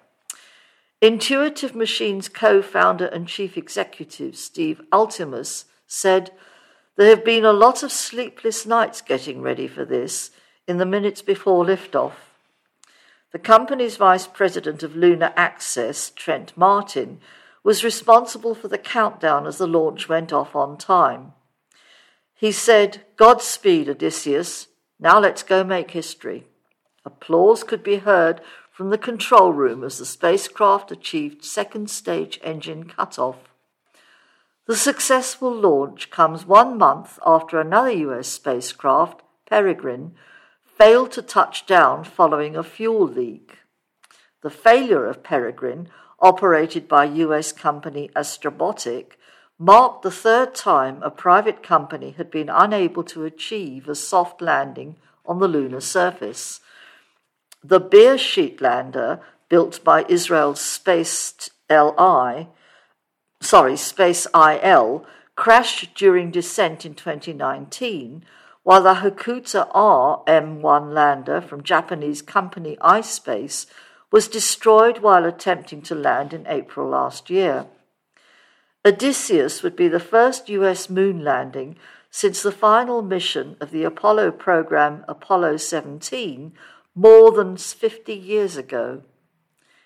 [1.02, 6.32] Intuitive Machines co founder and chief executive Steve Altemus said,
[6.98, 10.32] There have been a lot of sleepless nights getting ready for this
[10.68, 12.14] in the minutes before liftoff.
[13.32, 17.22] The company's vice president of lunar access, Trent Martin,
[17.64, 21.34] was responsible for the countdown as the launch went off on time.
[22.34, 24.68] He said, Godspeed, Odysseus.
[25.00, 26.46] Now let's go make history.
[27.06, 32.86] Applause could be heard from the control room as the spacecraft achieved second stage engine
[32.86, 33.51] cutoff.
[34.72, 40.16] The successful launch comes one month after another US spacecraft, Peregrine,
[40.64, 43.58] failed to touch down following a fuel leak.
[44.42, 45.90] The failure of Peregrine,
[46.22, 49.18] operated by US company Astrobotic,
[49.60, 54.96] marked the third time a private company had been unable to achieve a soft landing
[55.26, 56.62] on the lunar surface.
[57.62, 59.20] The Beresheet lander,
[59.50, 62.48] built by Israel's Space LI,
[63.42, 68.24] sorry, Space IL, crashed during descent in 2019,
[68.64, 73.66] while the Hakuto-R M1 lander from Japanese company iSpace
[74.12, 77.66] was destroyed while attempting to land in April last year.
[78.86, 81.76] Odysseus would be the first US moon landing
[82.10, 86.54] since the final mission of the Apollo program Apollo 17
[86.94, 89.04] more than 50 years ago.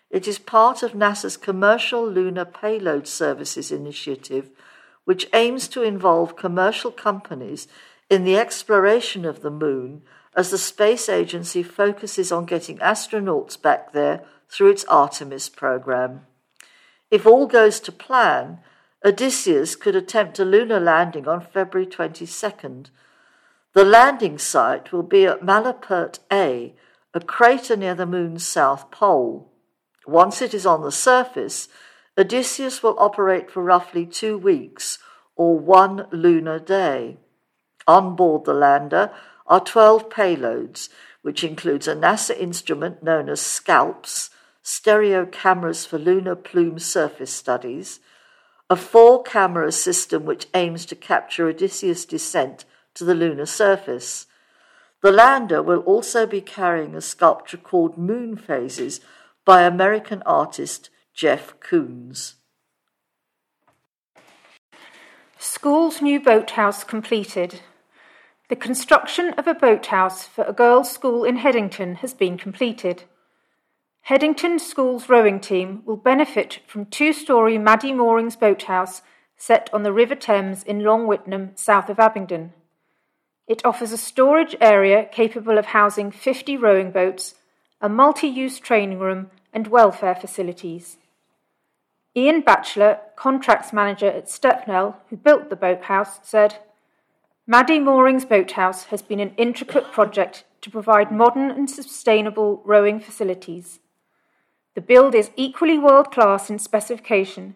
[0.10, 4.50] It is part of NASA's Commercial Lunar Payload Services initiative,
[5.04, 7.68] which aims to involve commercial companies
[8.10, 10.04] in the exploration of the moon
[10.36, 16.22] as the space agency focuses on getting astronauts back there through its Artemis program.
[17.10, 18.60] If all goes to plan,
[19.04, 22.90] Odysseus could attempt a lunar landing on February 22nd.
[23.74, 26.74] The landing site will be at Malapert A,
[27.14, 29.52] a crater near the moon's south pole.
[30.08, 31.68] Once it is on the surface,
[32.18, 35.00] Odysseus will operate for roughly two weeks,
[35.36, 37.18] or one lunar day.
[37.88, 39.12] On board the lander
[39.48, 40.90] are 12 payloads,
[41.22, 44.30] which includes a NASA instrument known as SCALPS,
[44.62, 48.00] stereo cameras for lunar plume surface studies,
[48.70, 54.26] a four camera system which aims to capture Odysseus' descent to the lunar surface,
[55.02, 59.02] the lander will also be carrying a sculpture called Moon Phases
[59.46, 62.34] by American artist Jeff Koons.
[65.38, 67.62] School's new boathouse completed.
[68.50, 73.04] The construction of a boathouse for a girls' school in Headington has been completed.
[74.02, 79.04] Headington School's rowing team will benefit from two story Maddie Moorings boathouse
[79.38, 82.54] set on the River Thames in Long Wittenham, south of Abingdon.
[83.48, 87.36] It offers a storage area capable of housing 50 rowing boats,
[87.86, 90.98] a multi use training room, and welfare facilities.
[92.18, 96.58] Ian Batchelor, contracts manager at Stepnell, who built the boathouse, said
[97.46, 103.80] Maddie Moorings Boathouse has been an intricate project to provide modern and sustainable rowing facilities.
[104.74, 107.56] The build is equally world class in specification,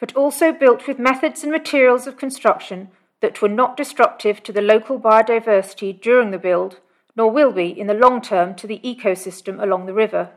[0.00, 2.88] but also built with methods and materials of construction
[3.20, 6.80] that were not destructive to the local biodiversity during the build,
[7.16, 10.30] nor will be in the long term to the ecosystem along the river.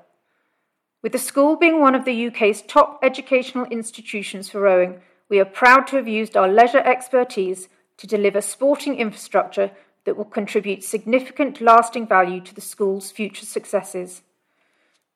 [1.01, 5.45] With the school being one of the UK's top educational institutions for rowing, we are
[5.45, 7.67] proud to have used our leisure expertise
[7.97, 9.71] to deliver sporting infrastructure
[10.05, 14.21] that will contribute significant lasting value to the school's future successes.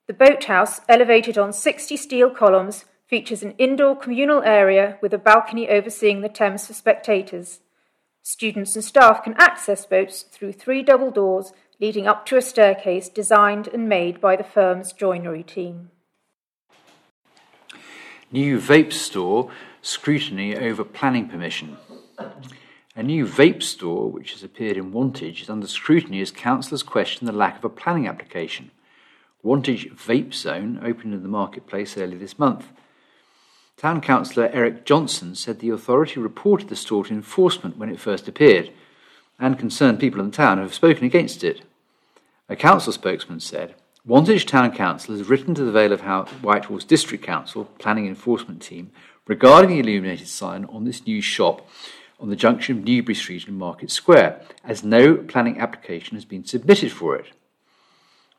[0.07, 5.69] The boathouse, elevated on 60 steel columns, features an indoor communal area with a balcony
[5.69, 7.59] overseeing the Thames for spectators.
[8.29, 13.07] Students and staff can access boats through three double doors leading up to a staircase
[13.07, 15.91] designed and made by the firm's joinery team.
[18.29, 19.49] New vape store
[19.81, 21.77] scrutiny over planning permission.
[22.97, 27.27] A new vape store, which has appeared in Wantage, is under scrutiny as councillors question
[27.27, 28.71] the lack of a planning application.
[29.41, 32.73] Wantage Vape Zone opened in the marketplace early this month.
[33.77, 38.27] Town Councillor Eric Johnson said the authority reported the store to enforcement when it first
[38.27, 38.71] appeared,
[39.37, 41.61] and concerned people in the town have spoken against it.
[42.49, 46.01] A council spokesman said, Wantage Town Council has written to the Vale of
[46.43, 48.89] White Horse District Council planning enforcement team
[49.27, 51.69] regarding the illuminated sign on this new shop
[52.19, 56.43] on the junction of Newbury Street and Market Square, as no planning application has been
[56.43, 57.27] submitted for it.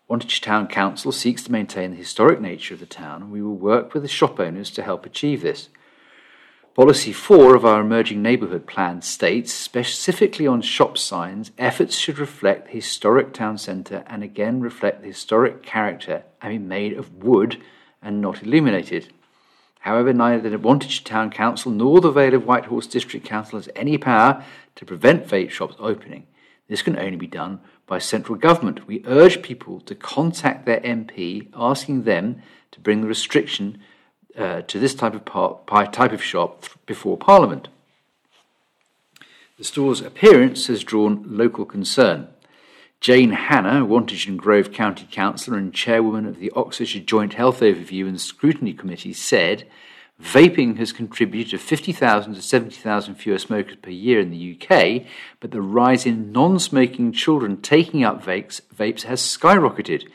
[0.08, 3.54] Wantage Town Council seeks to maintain the historic nature of the town, and we will
[3.54, 5.68] work with the shop owners to help achieve this.
[6.74, 12.66] Policy 4 of our Emerging Neighbourhood Plan states, specifically on shop signs, efforts should reflect
[12.66, 17.60] the historic town centre and again reflect the historic character and be made of wood
[18.00, 19.12] and not illuminated.
[19.80, 23.68] However, neither the Wantage Town Council nor the Vale of White Horse District Council has
[23.76, 24.42] any power
[24.76, 26.26] to prevent vape shops opening.
[26.68, 28.86] This can only be done by central government.
[28.86, 33.80] We urge people to contact their MP asking them to bring the restriction
[34.36, 37.68] uh, to this type of, par- type of shop th- before Parliament.
[39.56, 42.28] The store's appearance has drawn local concern.
[43.00, 48.06] Jane Hanna, Wantage and Grove County Councillor and chairwoman of the Oxfordshire Joint Health Overview
[48.06, 49.66] and Scrutiny Committee, said
[50.22, 55.06] vaping has contributed to 50,000 to 70,000 fewer smokers per year in the UK,
[55.40, 60.08] but the rise in non smoking children taking up vapes, vapes has skyrocketed.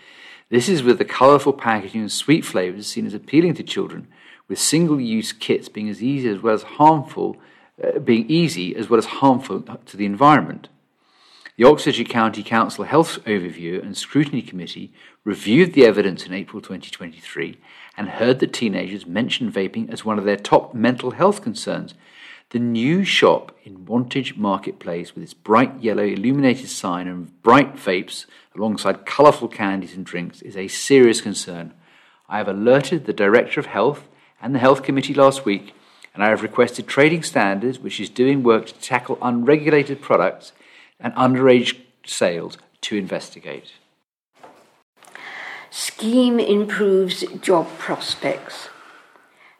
[0.49, 4.08] This is with the colourful packaging and sweet flavours seen as appealing to children,
[4.47, 7.38] with single use kits being as easy as well as harmful,
[7.84, 10.68] uh, being easy as well as harmful to the environment.
[11.56, 14.91] The Oxfordshire County Council Health Overview and Scrutiny Committee
[15.24, 17.60] reviewed the evidence in April 2023
[17.95, 21.93] and heard that teenagers mentioned vaping as one of their top mental health concerns.
[22.49, 28.26] The new shop in Wantage Marketplace, with its bright yellow illuminated sign and bright vapes
[28.56, 31.76] alongside colourful candies and drinks, is a serious concern.
[32.28, 34.08] I have alerted the Director of Health
[34.41, 35.76] and the Health Committee last week,
[36.16, 40.51] and I have requested Trading Standards, which is doing work to tackle unregulated products,
[41.04, 43.74] and underage sales to investigate.
[45.70, 48.70] Scheme improves job prospects.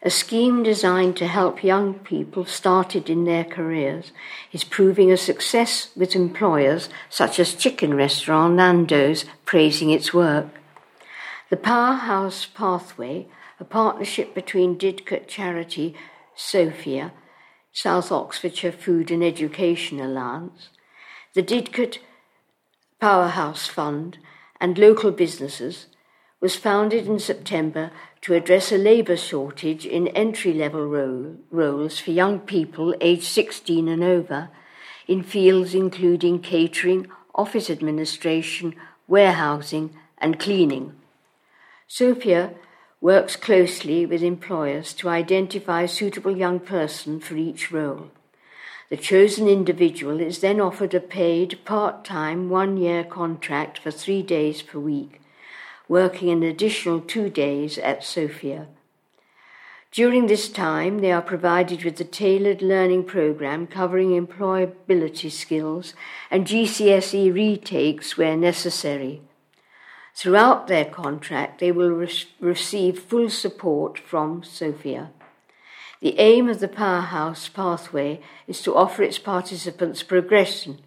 [0.02, 4.12] A scheme designed to help young people started in their careers
[4.52, 10.46] is proving a success with employers such as chicken restaurant Nando's praising its work.
[11.48, 13.26] The Powerhouse Pathway,
[13.58, 15.94] a partnership between Didcot charity
[16.36, 17.12] SOFEA,
[17.72, 20.68] South Oxfordshire Food and Education Alliance,
[21.34, 21.98] the Didcot
[23.00, 24.18] Powerhouse Fund,
[24.60, 25.86] and local businesses,
[26.40, 32.12] was founded in September to address a labour shortage in entry level role, roles for
[32.12, 34.48] young people aged 16 and over
[35.08, 38.74] in fields including catering, office administration,
[39.08, 40.94] warehousing, and cleaning.
[41.88, 42.54] SOFEA
[43.00, 48.10] works closely with employers to identify a suitable young person for each role.
[48.90, 54.22] The chosen individual is then offered a paid part time one year contract for three
[54.22, 55.20] days per week,
[55.88, 58.66] working an additional two days at SOFEA.
[59.90, 65.94] During this time, they are provided with a tailored learning program covering employability skills
[66.32, 69.22] and GCSE retakes where necessary.
[70.14, 75.10] Throughout their contract, they will re- receive full support from SOFEA.
[76.00, 80.80] The aim of the Powerhouse pathway is to offer its participants progression.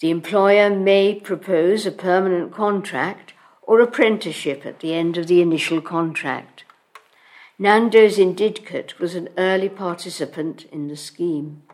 [0.00, 5.80] The employer may propose a permanent contract or apprenticeship at the end of the initial
[5.80, 6.64] contract.
[7.58, 11.64] Nando's in Didcot was an early participant in the scheme.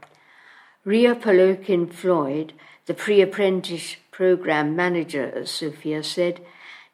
[0.85, 2.55] Ria Palokin Floyd,
[2.87, 6.41] the pre apprentice program manager at SOFEA, said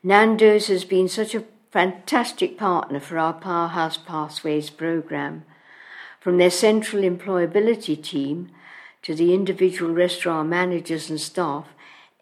[0.03, 5.45] Nando's has been such a fantastic partner for our Powerhouse Pathways program
[6.21, 8.51] from their central employability team
[9.03, 11.69] to the individual restaurant managers and staff,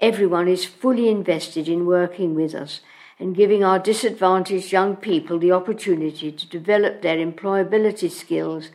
[0.00, 2.80] everyone is fully invested in working with us
[3.18, 8.70] and giving our disadvantaged young people the opportunity to develop their employability skills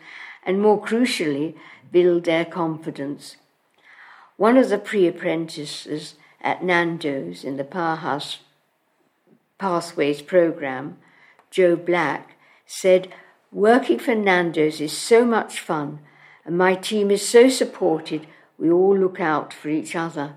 [0.45, 1.55] and, more crucially,
[1.91, 3.38] build their confidence.
[4.36, 8.39] One of the pre apprentices at Nando's in the Powerhouse
[9.57, 10.97] Pathways program,
[11.49, 13.13] Joe Black, said,
[13.53, 15.99] Working for Nando's is so much fun,
[16.43, 18.25] and my team is so supported,
[18.57, 20.33] we all look out for each other.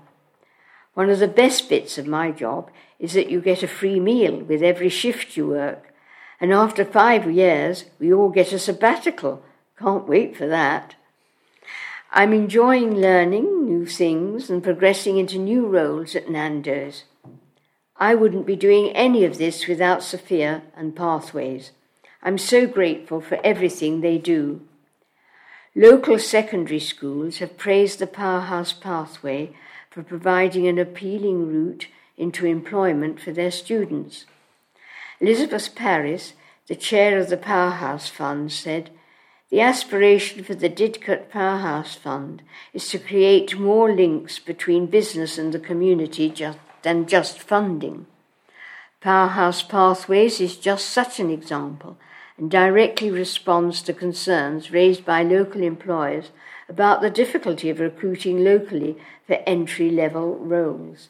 [0.93, 4.43] One of the best bits of my job is that you get a free meal
[4.43, 5.95] with every shift you work,
[6.39, 9.43] and after five years, we all get a sabbatical.
[9.79, 10.93] Can't wait for that.
[12.11, 17.05] I'm enjoying learning new things and progressing into new roles at Nando's.
[17.95, 21.71] I wouldn't be doing any of this without SOFEA and Pathways.
[22.27, 24.59] I'm so grateful for everything they do.
[25.73, 29.55] Local secondary schools have praised the Powerhouse Pathway
[29.89, 34.25] for providing an appealing route into employment for their students.
[35.21, 36.33] Elizabeth Paris,
[36.67, 38.89] the chair of the Powerhouse Fund, said,
[39.49, 42.41] The aspiration for the Didcot Powerhouse Fund
[42.73, 48.05] is to create more links between business and the community just, than just funding.
[48.99, 51.97] Powerhouse Pathways is just such an example
[52.37, 56.31] and directly responds to concerns raised by local employers
[56.69, 61.09] about the difficulty of recruiting locally for entry level roles.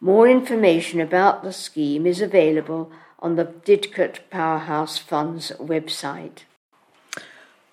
[0.00, 6.40] More information about the scheme is available on the Didcot Powerhouse Fund's website.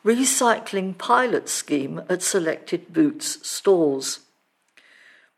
[0.05, 4.19] Recycling pilot scheme at selected Boots stores.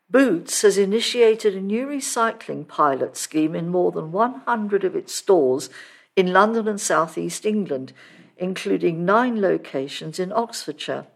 [0.08, 5.68] Boots has initiated a new recycling pilot scheme in more than 100 of its stores
[6.16, 7.92] in London and South East England,
[8.36, 11.06] including nine locations in Oxfordshire.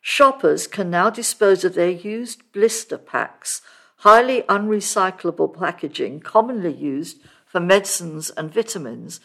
[0.00, 3.62] Shoppers can now dispose of their used blister packs,
[3.98, 9.20] highly unrecyclable packaging commonly used for medicines and vitamins,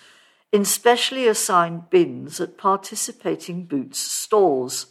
[0.52, 4.88] in specially assigned bins at participating Boots stores.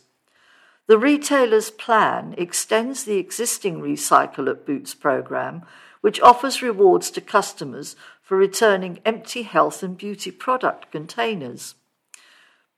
[0.89, 5.63] The retailer's plan extends the existing Recycle at Boots program,
[6.01, 7.95] which offers rewards to customers
[8.33, 11.75] for returning empty health and beauty product containers.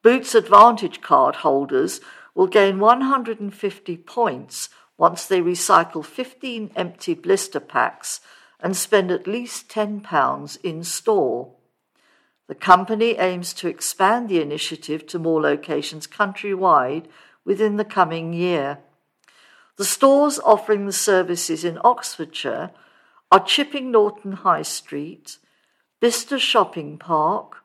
[0.03, 2.01] Boots Advantage card holders
[2.35, 8.21] will gain 150 points once they recycle 15 empty blister packs
[8.59, 11.53] and spend at least £10 in store.
[12.49, 17.05] The company aims to expand the initiative to more locations countrywide
[17.45, 18.79] within the coming year.
[19.77, 22.73] The stores offering the services in Oxfordshire
[23.31, 25.39] are Chipping Norton High Street,
[26.05, 27.63] Bicester Shopping Park,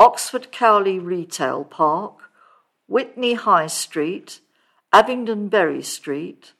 [0.00, 2.30] Oxford Cowley Retail Park,
[2.88, 4.40] Witney High Street,
[4.94, 6.54] Abingdon Bury Street,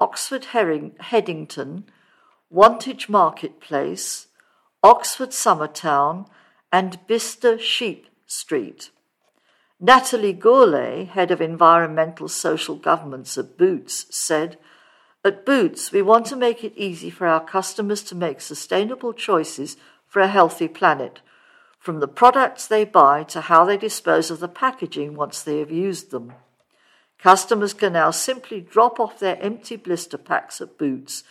[0.00, 1.84] Oxford Herring, Headington,
[2.48, 4.28] Wantage Marketplace,
[4.82, 6.26] Oxford Summertown,
[6.72, 8.88] and Bicester Sheep Street.
[9.78, 14.56] Natalie Gourlay, head of environmental social governments at Boots, said,
[15.22, 19.76] At Boots, we want to make it easy for our customers to make sustainable choices
[20.12, 21.22] for a healthy planet,
[21.78, 25.70] from the products they buy to how they dispose of the packaging once they have
[25.70, 26.34] used them.
[27.18, 31.24] Customers can now simply drop off their empty blister packs at Boots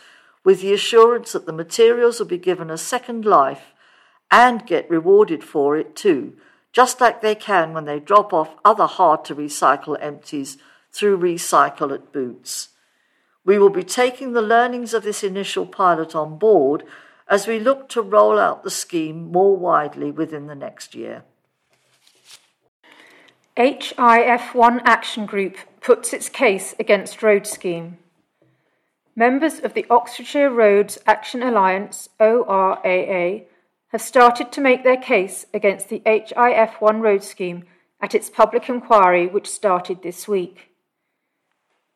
[0.44, 3.66] with the assurance that the materials will be given a second life
[4.32, 6.34] and get rewarded for it too,
[6.74, 10.58] just like they can when they drop off other hard to recycle empties
[10.92, 12.70] through Recycle at Boots.
[13.46, 16.84] We will be taking the learnings of this initial pilot on board
[17.32, 21.24] as we look to roll out the scheme more widely within the next year.
[23.56, 27.98] HIF1 Action Group puts its case against road scheme.
[29.16, 33.46] Members of the Oxfordshire Roads Action Alliance, ORAA,
[33.88, 37.64] have started to make their case against the HIF1 road scheme
[38.02, 40.72] at its public inquiry, which started this week.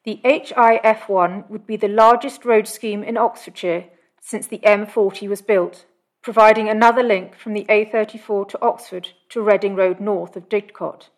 [0.05, 3.85] The HIF1 would be the largest road scheme in Oxfordshire
[4.25, 5.85] since the M40 was built,
[6.23, 11.09] providing another link from the A34 to Oxford to Reading Road north of Didcot.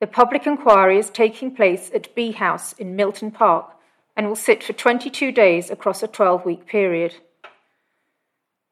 [0.00, 3.76] The public inquiry is taking place at Bee House in Milton Park
[4.16, 7.14] and will sit for 22 days across a 12 week period.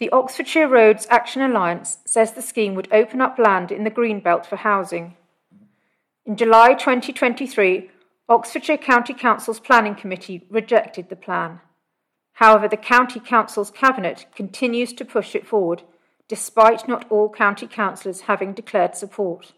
[0.00, 4.44] The Oxfordshire Roads Action Alliance says the scheme would open up land in the Greenbelt
[4.44, 5.16] for housing.
[6.26, 7.90] In July 2023,
[8.28, 11.60] Oxfordshire County Council's Planning Committee rejected the plan.
[12.40, 15.82] However, the County Council's Cabinet continues to push it forward,
[16.26, 19.52] despite not all county councillors having declared support.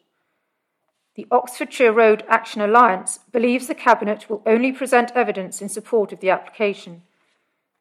[1.15, 6.19] The Oxfordshire Road Action Alliance believes the Cabinet will only present evidence in support of
[6.19, 7.03] the application.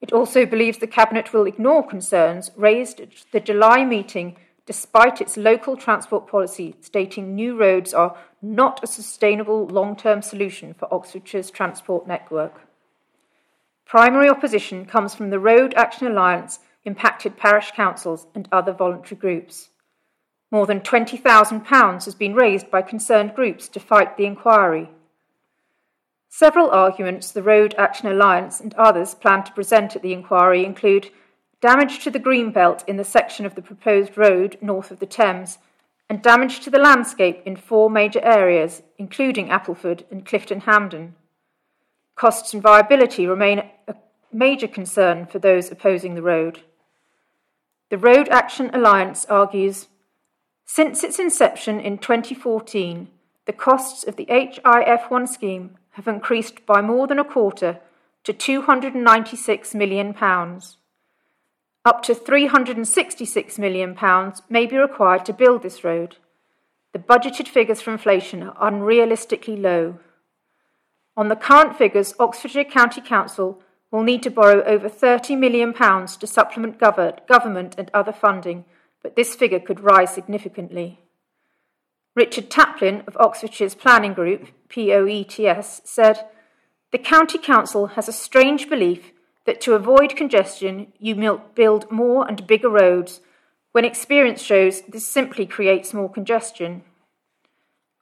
[0.01, 4.37] It also believes the Cabinet will ignore concerns raised at the July meeting
[4.67, 10.75] despite its local transport policy stating new roads are not a sustainable long term solution
[10.75, 12.67] for Oxfordshire's transport network.
[13.91, 19.67] Primary opposition comes from the Road Action Alliance, impacted parish councils, and other voluntary groups.
[20.49, 24.91] More than £20,000 has been raised by concerned groups to fight the inquiry.
[26.29, 31.09] Several arguments the Road Action Alliance and others plan to present at the inquiry include
[31.59, 35.05] damage to the green belt in the section of the proposed road north of the
[35.05, 35.57] Thames,
[36.09, 41.15] and damage to the landscape in four major areas, including Appleford and Clifton Hampden,
[42.15, 43.95] costs and viability remain a
[44.31, 46.61] major concern for those opposing the road.
[47.89, 49.87] The Road Action Alliance argues
[50.73, 53.09] since its inception in 2014,
[53.45, 57.79] the costs of the HIF1 scheme have increased by more than a quarter
[58.23, 60.15] to £296 million.
[61.83, 63.97] Up to £366 million
[64.49, 66.15] may be required to build this road.
[66.93, 69.99] The budgeted figures for inflation are unrealistically low.
[71.17, 76.27] On the current figures, Oxfordshire County Council will need to borrow over £30 million to
[76.27, 78.63] supplement government and other funding,
[79.03, 80.99] but this figure could rise significantly.
[82.15, 86.27] Richard Taplin of Oxfordshire's Planning Group, POETS, said,
[86.91, 89.11] The County Council has a strange belief
[89.45, 91.15] that to avoid congestion, you
[91.55, 93.21] build more and bigger roads,
[93.71, 96.83] when experience shows this simply creates more congestion.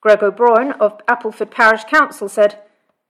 [0.01, 2.59] Greg O'Brien of Appleford Parish Council said,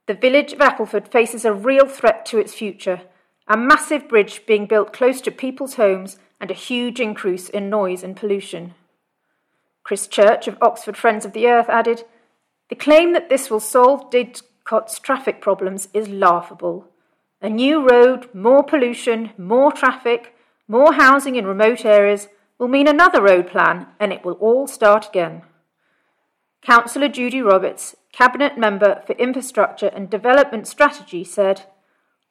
[0.10, 3.02] The village of Appleford faces a real threat to its future,
[3.48, 8.02] a massive bridge being built close to people's homes and a huge increase in noise
[8.02, 8.74] and pollution.
[9.84, 12.06] Chris Church of Oxford Friends of the Earth added,
[12.70, 16.88] The claim that this will solve Didcot's traffic problems is laughable.
[17.40, 20.34] A new road, more pollution, more traffic,
[20.68, 25.08] more housing in remote areas will mean another road plan and it will all start
[25.08, 25.44] again.
[26.64, 31.64] Councillor Judy Roberts, Cabinet Member for Infrastructure and Development Strategy, said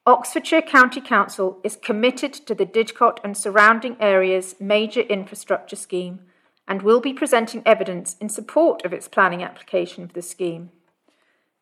[0.07, 6.21] Oxfordshire County Council is committed to the Didcot and surrounding areas major infrastructure scheme
[6.67, 10.71] and will be presenting evidence in support of its planning application for the scheme.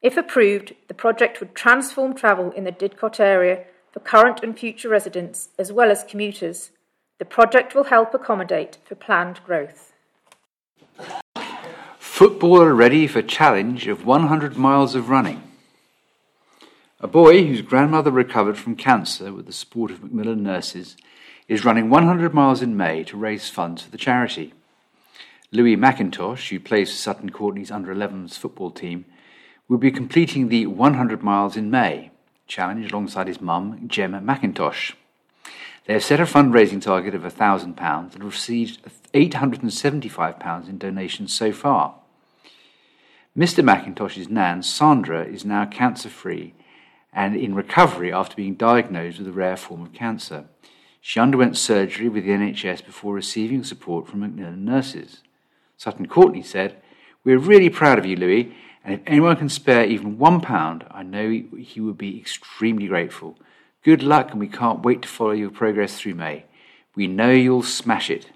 [0.03, 4.89] If approved, the project would transform travel in the Didcot area for current and future
[4.89, 6.71] residents as well as commuters.
[7.19, 9.93] The project will help accommodate for planned growth.
[12.17, 15.43] Footballer ready for challenge of 100 miles of running.
[16.99, 20.97] A boy whose grandmother recovered from cancer with the support of Macmillan nurses
[21.47, 24.55] is running 100 miles in May to raise funds for the charity.
[25.53, 29.05] Louis McIntosh, who plays for Sutton Courtenay's under 11s football team,
[29.69, 32.13] will be completing the 100 miles in May
[32.47, 34.95] challenge alongside his mum, Gemma McIntosh.
[35.85, 41.53] They have set a fundraising target of £1,000 and have received £875 in donations so
[41.53, 41.97] far.
[43.37, 43.63] Mr.
[43.63, 46.55] McIntosh's nan, Sandra, is now cancer free
[47.13, 50.47] and in recovery after being diagnosed with a rare form of cancer.
[51.03, 55.21] She underwent surgery with the NHS before receiving support from Macmillan nurses.
[55.77, 56.81] Sutton Courtenay said,
[57.25, 61.03] We're really proud of you, Louis, and if anyone can spare even one pound, I
[61.03, 63.37] know he would be extremely grateful.
[63.85, 66.47] Good luck, and we can't wait to follow your progress through May.
[66.95, 68.31] We know you'll smash it.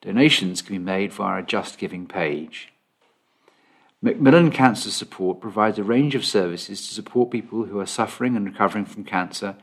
[0.00, 2.69] Donations can be made via a Just Giving page.
[4.02, 8.46] Macmillan Cancer Support provides a range of services to support people who are suffering and
[8.46, 9.56] recovering from cancer,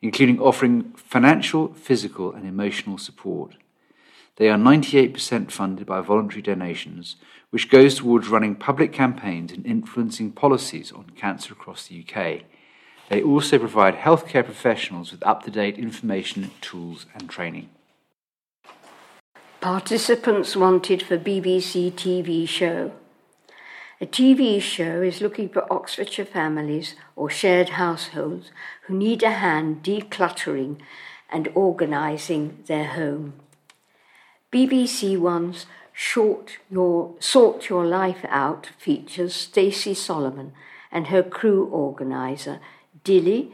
[0.00, 3.56] including offering financial, physical, and emotional support.
[4.36, 7.16] They are 98% funded by voluntary donations,
[7.50, 12.44] which goes towards running public campaigns and influencing policies on cancer across the UK.
[13.10, 17.68] They also provide healthcare professionals with up to date information, tools, and training.
[19.60, 22.92] Participants wanted for BBC TV show.
[24.02, 28.50] A TV show is looking for Oxfordshire families or shared households
[28.86, 30.78] who need a hand decluttering
[31.30, 33.34] and organising their home.
[34.52, 40.52] BBC One's Short Your, Sort Your Life Out features Stacey Solomon
[40.90, 42.58] and her crew organiser,
[43.04, 43.52] Dilly,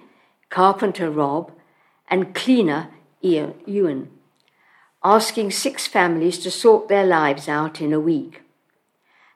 [0.48, 1.52] Carpenter Rob,
[2.08, 2.88] and cleaner
[3.22, 4.08] Iwan,
[5.04, 8.40] asking six families to sort their lives out in a week.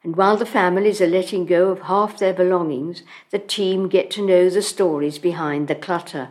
[0.05, 4.27] And while the families are letting go of half their belongings, the team get to
[4.27, 6.31] know the stories behind the clutter.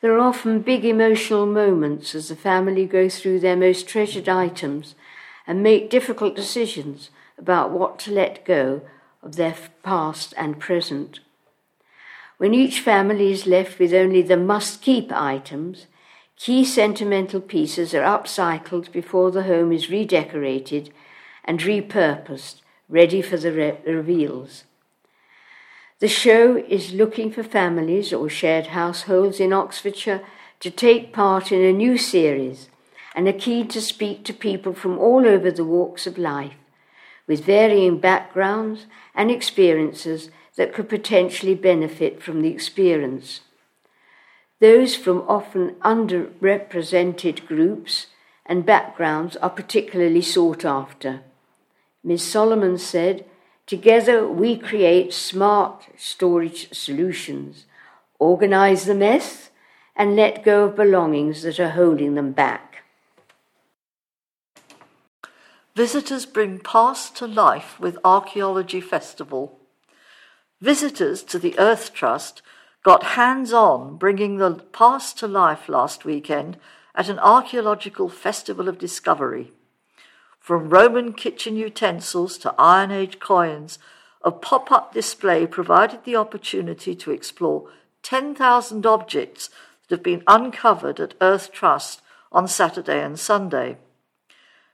[0.00, 4.94] There are often big emotional moments as the family go through their most treasured items
[5.46, 8.82] and make difficult decisions about what to let go
[9.22, 11.20] of their past and present.
[12.38, 15.86] When each family is left with only the must keep items,
[16.36, 20.90] key sentimental pieces are upcycled before the home is redecorated
[21.44, 24.64] and repurposed, ready for the re- reveals.
[26.00, 30.22] The show is looking for families or shared households in Oxfordshire
[30.60, 32.68] to take part in a new series
[33.14, 36.54] and are keen to speak to people from all over the walks of life
[37.26, 43.40] with varying backgrounds and experiences that could potentially benefit from the experience.
[44.58, 48.06] Those from often underrepresented groups
[48.44, 51.20] and backgrounds are particularly sought after.
[52.02, 52.30] Ms.
[52.30, 53.24] Solomon said,
[53.66, 57.66] Together, we create smart storage solutions,
[58.18, 59.50] organize the mess,
[59.94, 62.82] and let go of belongings that are holding them back.
[65.76, 69.60] Visitors bring past to life with Archaeology Festival.
[70.60, 72.42] Visitors to the Earth Trust
[72.82, 76.56] got hands on bringing the past to life last weekend
[76.94, 79.52] at an archaeological festival of discovery.
[80.40, 83.78] From Roman kitchen utensils to Iron Age coins,
[84.22, 87.68] a pop up display provided the opportunity to explore
[88.02, 89.50] 10,000 objects
[89.88, 92.00] that have been uncovered at Earth Trust
[92.32, 93.76] on Saturday and Sunday.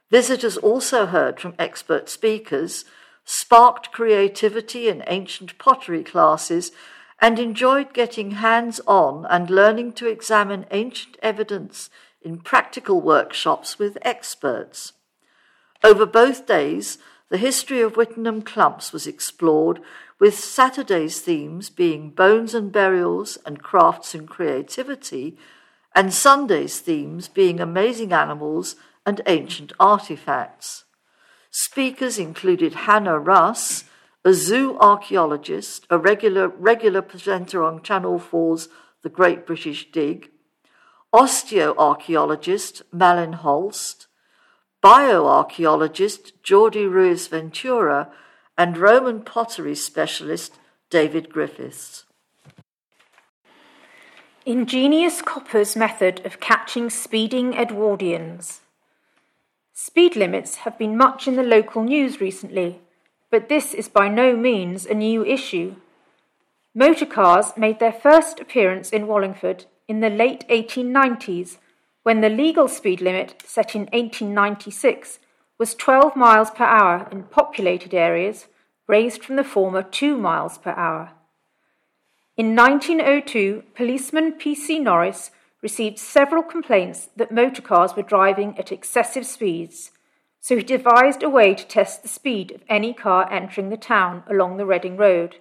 [0.09, 2.85] Visitors also heard from expert speakers,
[3.25, 6.71] sparked creativity in ancient pottery classes,
[7.19, 11.89] and enjoyed getting hands on and learning to examine ancient evidence
[12.21, 14.93] in practical workshops with experts.
[15.83, 16.97] Over both days,
[17.29, 19.81] the history of Wittenham Clumps was explored,
[20.19, 25.37] with Saturday's themes being bones and burials and crafts and creativity,
[25.93, 28.75] and Sunday's themes being amazing animals
[29.05, 30.85] and ancient artifacts.
[31.51, 33.85] Speakers included Hannah Russ,
[34.25, 38.69] a zoo archaeologist, a regular, regular presenter on Channel 4's
[39.01, 40.29] The Great British Dig,
[41.13, 44.06] osteoarchaeologist Malin Holst,
[44.87, 48.09] bioarchaeologist Jordi Ruiz Ventura,
[48.57, 50.59] and Roman pottery specialist
[50.89, 52.05] David Griffiths.
[54.45, 58.59] Ingenious Copper's method of catching speeding Edwardians.
[59.73, 62.79] Speed limits have been much in the local news recently,
[63.29, 65.75] but this is by no means a new issue.
[66.73, 71.57] Motorcars made their first appearance in Wallingford in the late 1890s
[72.07, 75.19] when the legal speed limit set in 1896
[75.57, 78.47] was 12 miles per hour in populated areas,
[78.87, 81.11] raised from the former 2 miles per hour.
[82.37, 84.79] In 1902, policeman P.C.
[84.79, 85.31] Norris
[85.61, 89.91] received several complaints that motorcars were driving at excessive speeds,
[90.39, 94.23] so he devised a way to test the speed of any car entering the town
[94.29, 95.35] along the Reading Road.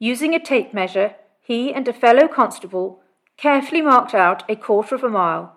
[0.00, 3.03] Using a tape measure, he and a fellow constable
[3.36, 5.56] carefully marked out a quarter of a mile.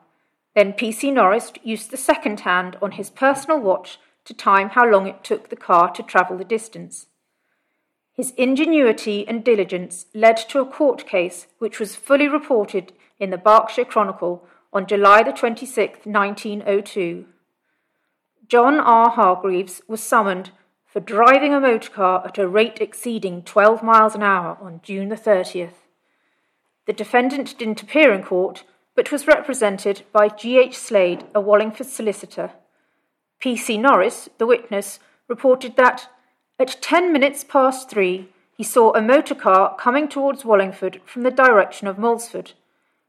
[0.55, 1.11] Then P.C.
[1.11, 5.49] Norris used the second hand on his personal watch to time how long it took
[5.49, 7.07] the car to travel the distance.
[8.11, 13.37] His ingenuity and diligence led to a court case which was fully reported in the
[13.37, 17.25] Berkshire Chronicle on July the 26th, 1902.
[18.47, 19.11] John R.
[19.11, 20.51] Hargreaves was summoned
[20.85, 25.09] for driving a motor car at a rate exceeding 12 miles an hour on June
[25.09, 25.86] the 30th.
[26.87, 28.63] The defendant didn't appear in court,
[28.95, 30.57] but was represented by G.
[30.57, 30.77] H.
[30.77, 32.51] Slade, a Wallingford solicitor.
[33.39, 33.55] P.
[33.57, 33.77] C.
[33.77, 36.09] Norris, the witness, reported that
[36.57, 41.29] at ten minutes past three he saw a motor car coming towards Wallingford from the
[41.29, 42.53] direction of Moulsford.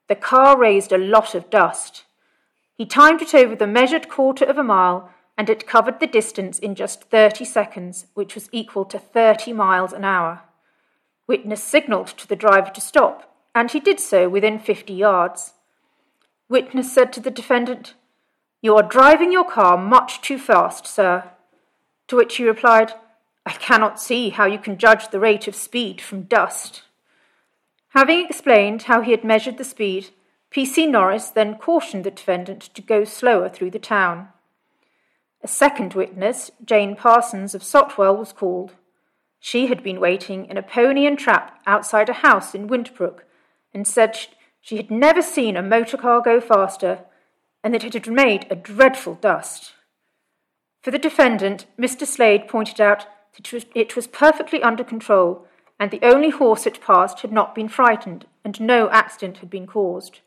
[0.08, 2.04] The car raised a lot of dust.
[2.76, 6.58] He timed it over the measured quarter of a mile, and it covered the distance
[6.58, 10.42] in just 30 seconds, which was equal to 30 miles an hour.
[11.26, 15.54] Witness signalled to the driver to stop, and he did so within 50 yards.
[16.48, 17.94] Witness said to the defendant,
[18.62, 21.30] You are driving your car much too fast, sir.
[22.08, 22.92] To which he replied,
[23.44, 26.82] I cannot see how you can judge the rate of speed from dust.
[27.90, 30.10] Having explained how he had measured the speed,
[30.50, 30.86] P.C.
[30.86, 34.28] Norris then cautioned the defendant to go slower through the town.
[35.42, 38.72] A second witness, Jane Parsons of Sotwell, was called.
[39.38, 43.20] She had been waiting in a pony and trap outside a house in Winterbrook
[43.78, 44.18] and said
[44.60, 46.98] she had never seen a motor car go faster
[47.62, 49.72] and that it had made a dreadful dust.
[50.82, 52.04] For the defendant, Mr.
[52.04, 53.06] Slade pointed out
[53.36, 55.46] that it was perfectly under control
[55.78, 59.66] and the only horse it passed had not been frightened, and no accident had been
[59.66, 60.18] caused.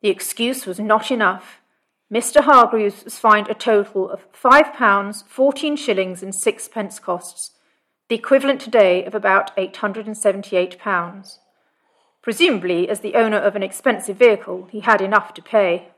[0.00, 1.60] The excuse was not enough.
[2.10, 2.42] Mr.
[2.42, 7.50] Hargreaves was fined a total of five pounds, fourteen shillings, and sixpence costs,
[8.08, 11.40] the equivalent today of about eight hundred and seventy-eight pounds.
[12.26, 15.90] Presumably, as the owner of an expensive vehicle, he had enough to pay.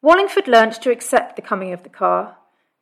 [0.00, 2.36] Wallingford learnt to accept the coming of the car,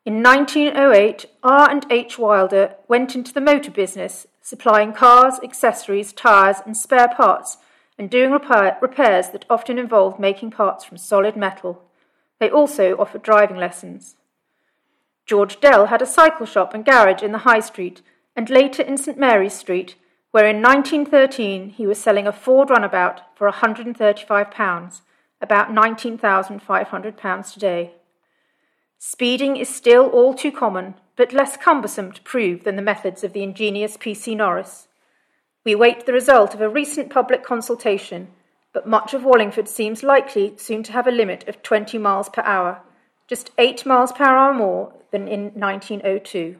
[0.05, 1.71] in 1908, R.
[1.71, 2.19] and H.
[2.19, 7.57] Wilder went into the motor business, supplying cars, accessories, tyres, and spare parts,
[7.97, 11.85] and doing repair, repairs that often involved making parts from solid metal.
[12.39, 14.17] They also offered driving lessons.
[15.25, 18.03] George Dell had a cycle shop and garage in the High Street,
[18.37, 19.95] and later in St Mary's Street,
[20.35, 25.01] where in 1913 he was selling a Ford runabout for £135,
[25.41, 27.93] about £19,500 today.
[28.99, 33.33] Speeding is still all too common, but less cumbersome to prove than the methods of
[33.33, 34.35] the ingenious P.C.
[34.35, 34.89] Norris.
[35.65, 38.27] We await the result of a recent public consultation,
[38.73, 42.43] but much of Wallingford seems likely soon to have a limit of 20 miles per
[42.43, 42.81] hour,
[43.29, 46.57] just 8 miles per hour more than in 1902.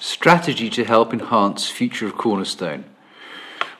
[0.00, 2.84] Strategy to help enhance future of Cornerstone.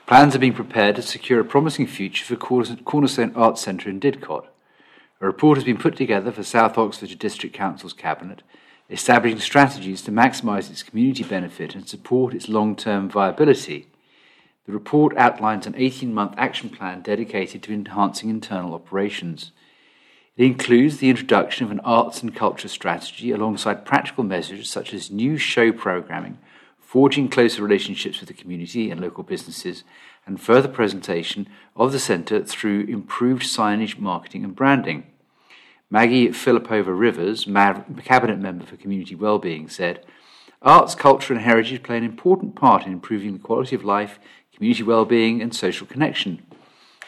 [0.05, 4.45] Plans are being prepared to secure a promising future for Cornerstone Arts Centre in Didcot.
[5.21, 8.43] A report has been put together for South Oxfordshire District Council's Cabinet,
[8.89, 13.87] establishing strategies to maximise its community benefit and support its long term viability.
[14.65, 19.53] The report outlines an 18 month action plan dedicated to enhancing internal operations.
[20.39, 25.11] It includes the introduction of an arts and culture strategy alongside practical measures such as
[25.11, 26.37] new show programming,
[26.79, 29.83] forging closer relationships with the community and local businesses,
[30.25, 35.03] and further presentation of the centre through improved signage, marketing, and branding.
[35.89, 37.43] Maggie Filipova Rivers,
[38.05, 40.05] Cabinet Member for Community Wellbeing, said,
[40.61, 44.19] Arts, culture, and heritage play an important part in improving the quality of life,
[44.53, 46.41] community well-being, and social connection.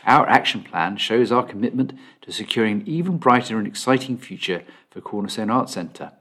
[0.06, 5.02] Our action plan shows our commitment to securing an even brighter and exciting future for
[5.02, 6.12] Cornerstone Arts Centre.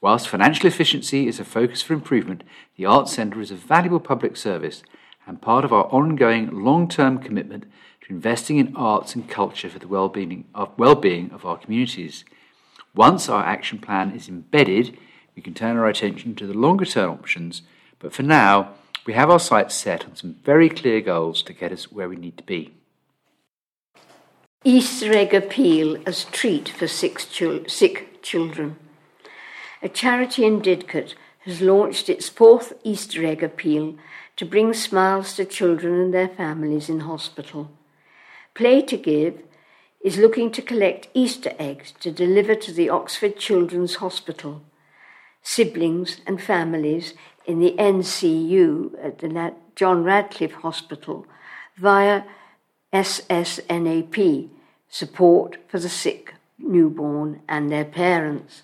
[0.00, 2.44] Whilst financial efficiency is a focus for improvement,
[2.76, 4.82] the Arts Centre is a valuable public service
[5.26, 7.64] and part of our ongoing long term commitment
[8.02, 12.24] to investing in arts and culture for the well-being of, well-being of our communities.
[12.94, 14.96] Once our action plan is embedded,
[15.34, 17.62] we can turn our attention to the longer term options,
[17.98, 18.74] but for now,
[19.06, 22.16] we have our sights set on some very clear goals to get us where we
[22.16, 22.74] need to be.
[24.68, 28.74] Easter egg appeal as treat for sick, sick children.
[29.80, 31.14] A charity in Didcot
[31.44, 33.94] has launched its fourth Easter egg appeal
[34.34, 37.70] to bring smiles to children and their families in hospital.
[38.54, 39.40] Play to Give
[40.00, 44.62] is looking to collect Easter eggs to deliver to the Oxford Children's Hospital.
[45.44, 47.14] Siblings and families
[47.44, 51.24] in the NCU at the John Radcliffe Hospital
[51.76, 52.24] via
[52.92, 54.50] SSNAP,
[54.96, 58.62] support for the sick newborn and their parents.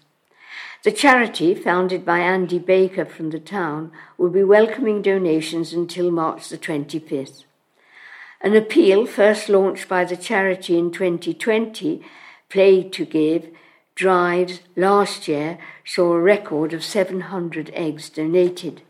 [0.82, 6.48] The charity, founded by Andy Baker from the town, will be welcoming donations until March
[6.48, 7.44] the 25th.
[8.40, 12.02] An appeal, first launched by the charity in 2020,
[12.48, 13.50] Play to Give,
[13.94, 18.80] drives last year saw a record of 700 eggs donated.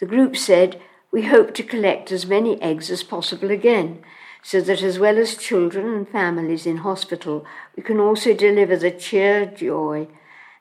[0.00, 0.80] The group said,
[1.12, 4.02] We hope to collect as many eggs as possible again,
[4.46, 7.44] so that as well as children and families in hospital,
[7.76, 10.06] we can also deliver the cheer, joy,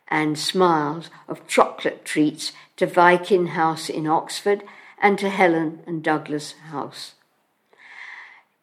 [0.08, 4.64] and smiles of chocolate treats to Viking House in Oxford
[5.00, 7.14] and to Helen and Douglas House.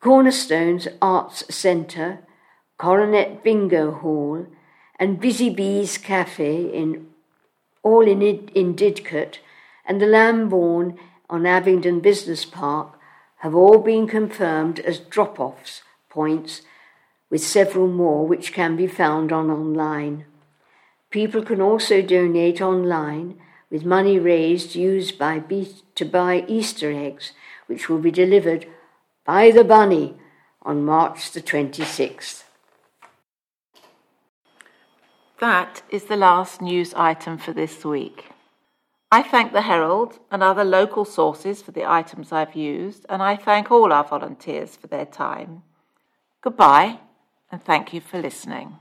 [0.01, 2.19] Cornerstone's Arts Centre,
[2.77, 4.49] Coronet Bingo Hall,
[4.99, 7.07] and Busy Bees Cafe in
[7.85, 9.39] all in, in Didcot,
[9.87, 10.99] and the Lambourne
[11.31, 12.99] on Abingdon Business Park
[13.43, 16.63] have all been confirmed as drop offs points,
[17.29, 20.25] with several more which can be found on online.
[21.11, 23.37] People can also donate online
[23.69, 25.43] with money raised used by
[25.97, 27.33] to buy Easter eggs,
[27.67, 28.65] which will be delivered
[29.25, 30.15] by the Bunny
[30.63, 32.45] on March the 26th.
[35.41, 38.32] That is the last news item for this week.
[39.15, 43.37] I thank the Herald and other local sources for the items I've used, and I
[43.37, 45.65] thank all our volunteers for their time.
[46.41, 46.99] Goodbye,
[47.51, 48.79] and thank you for listening.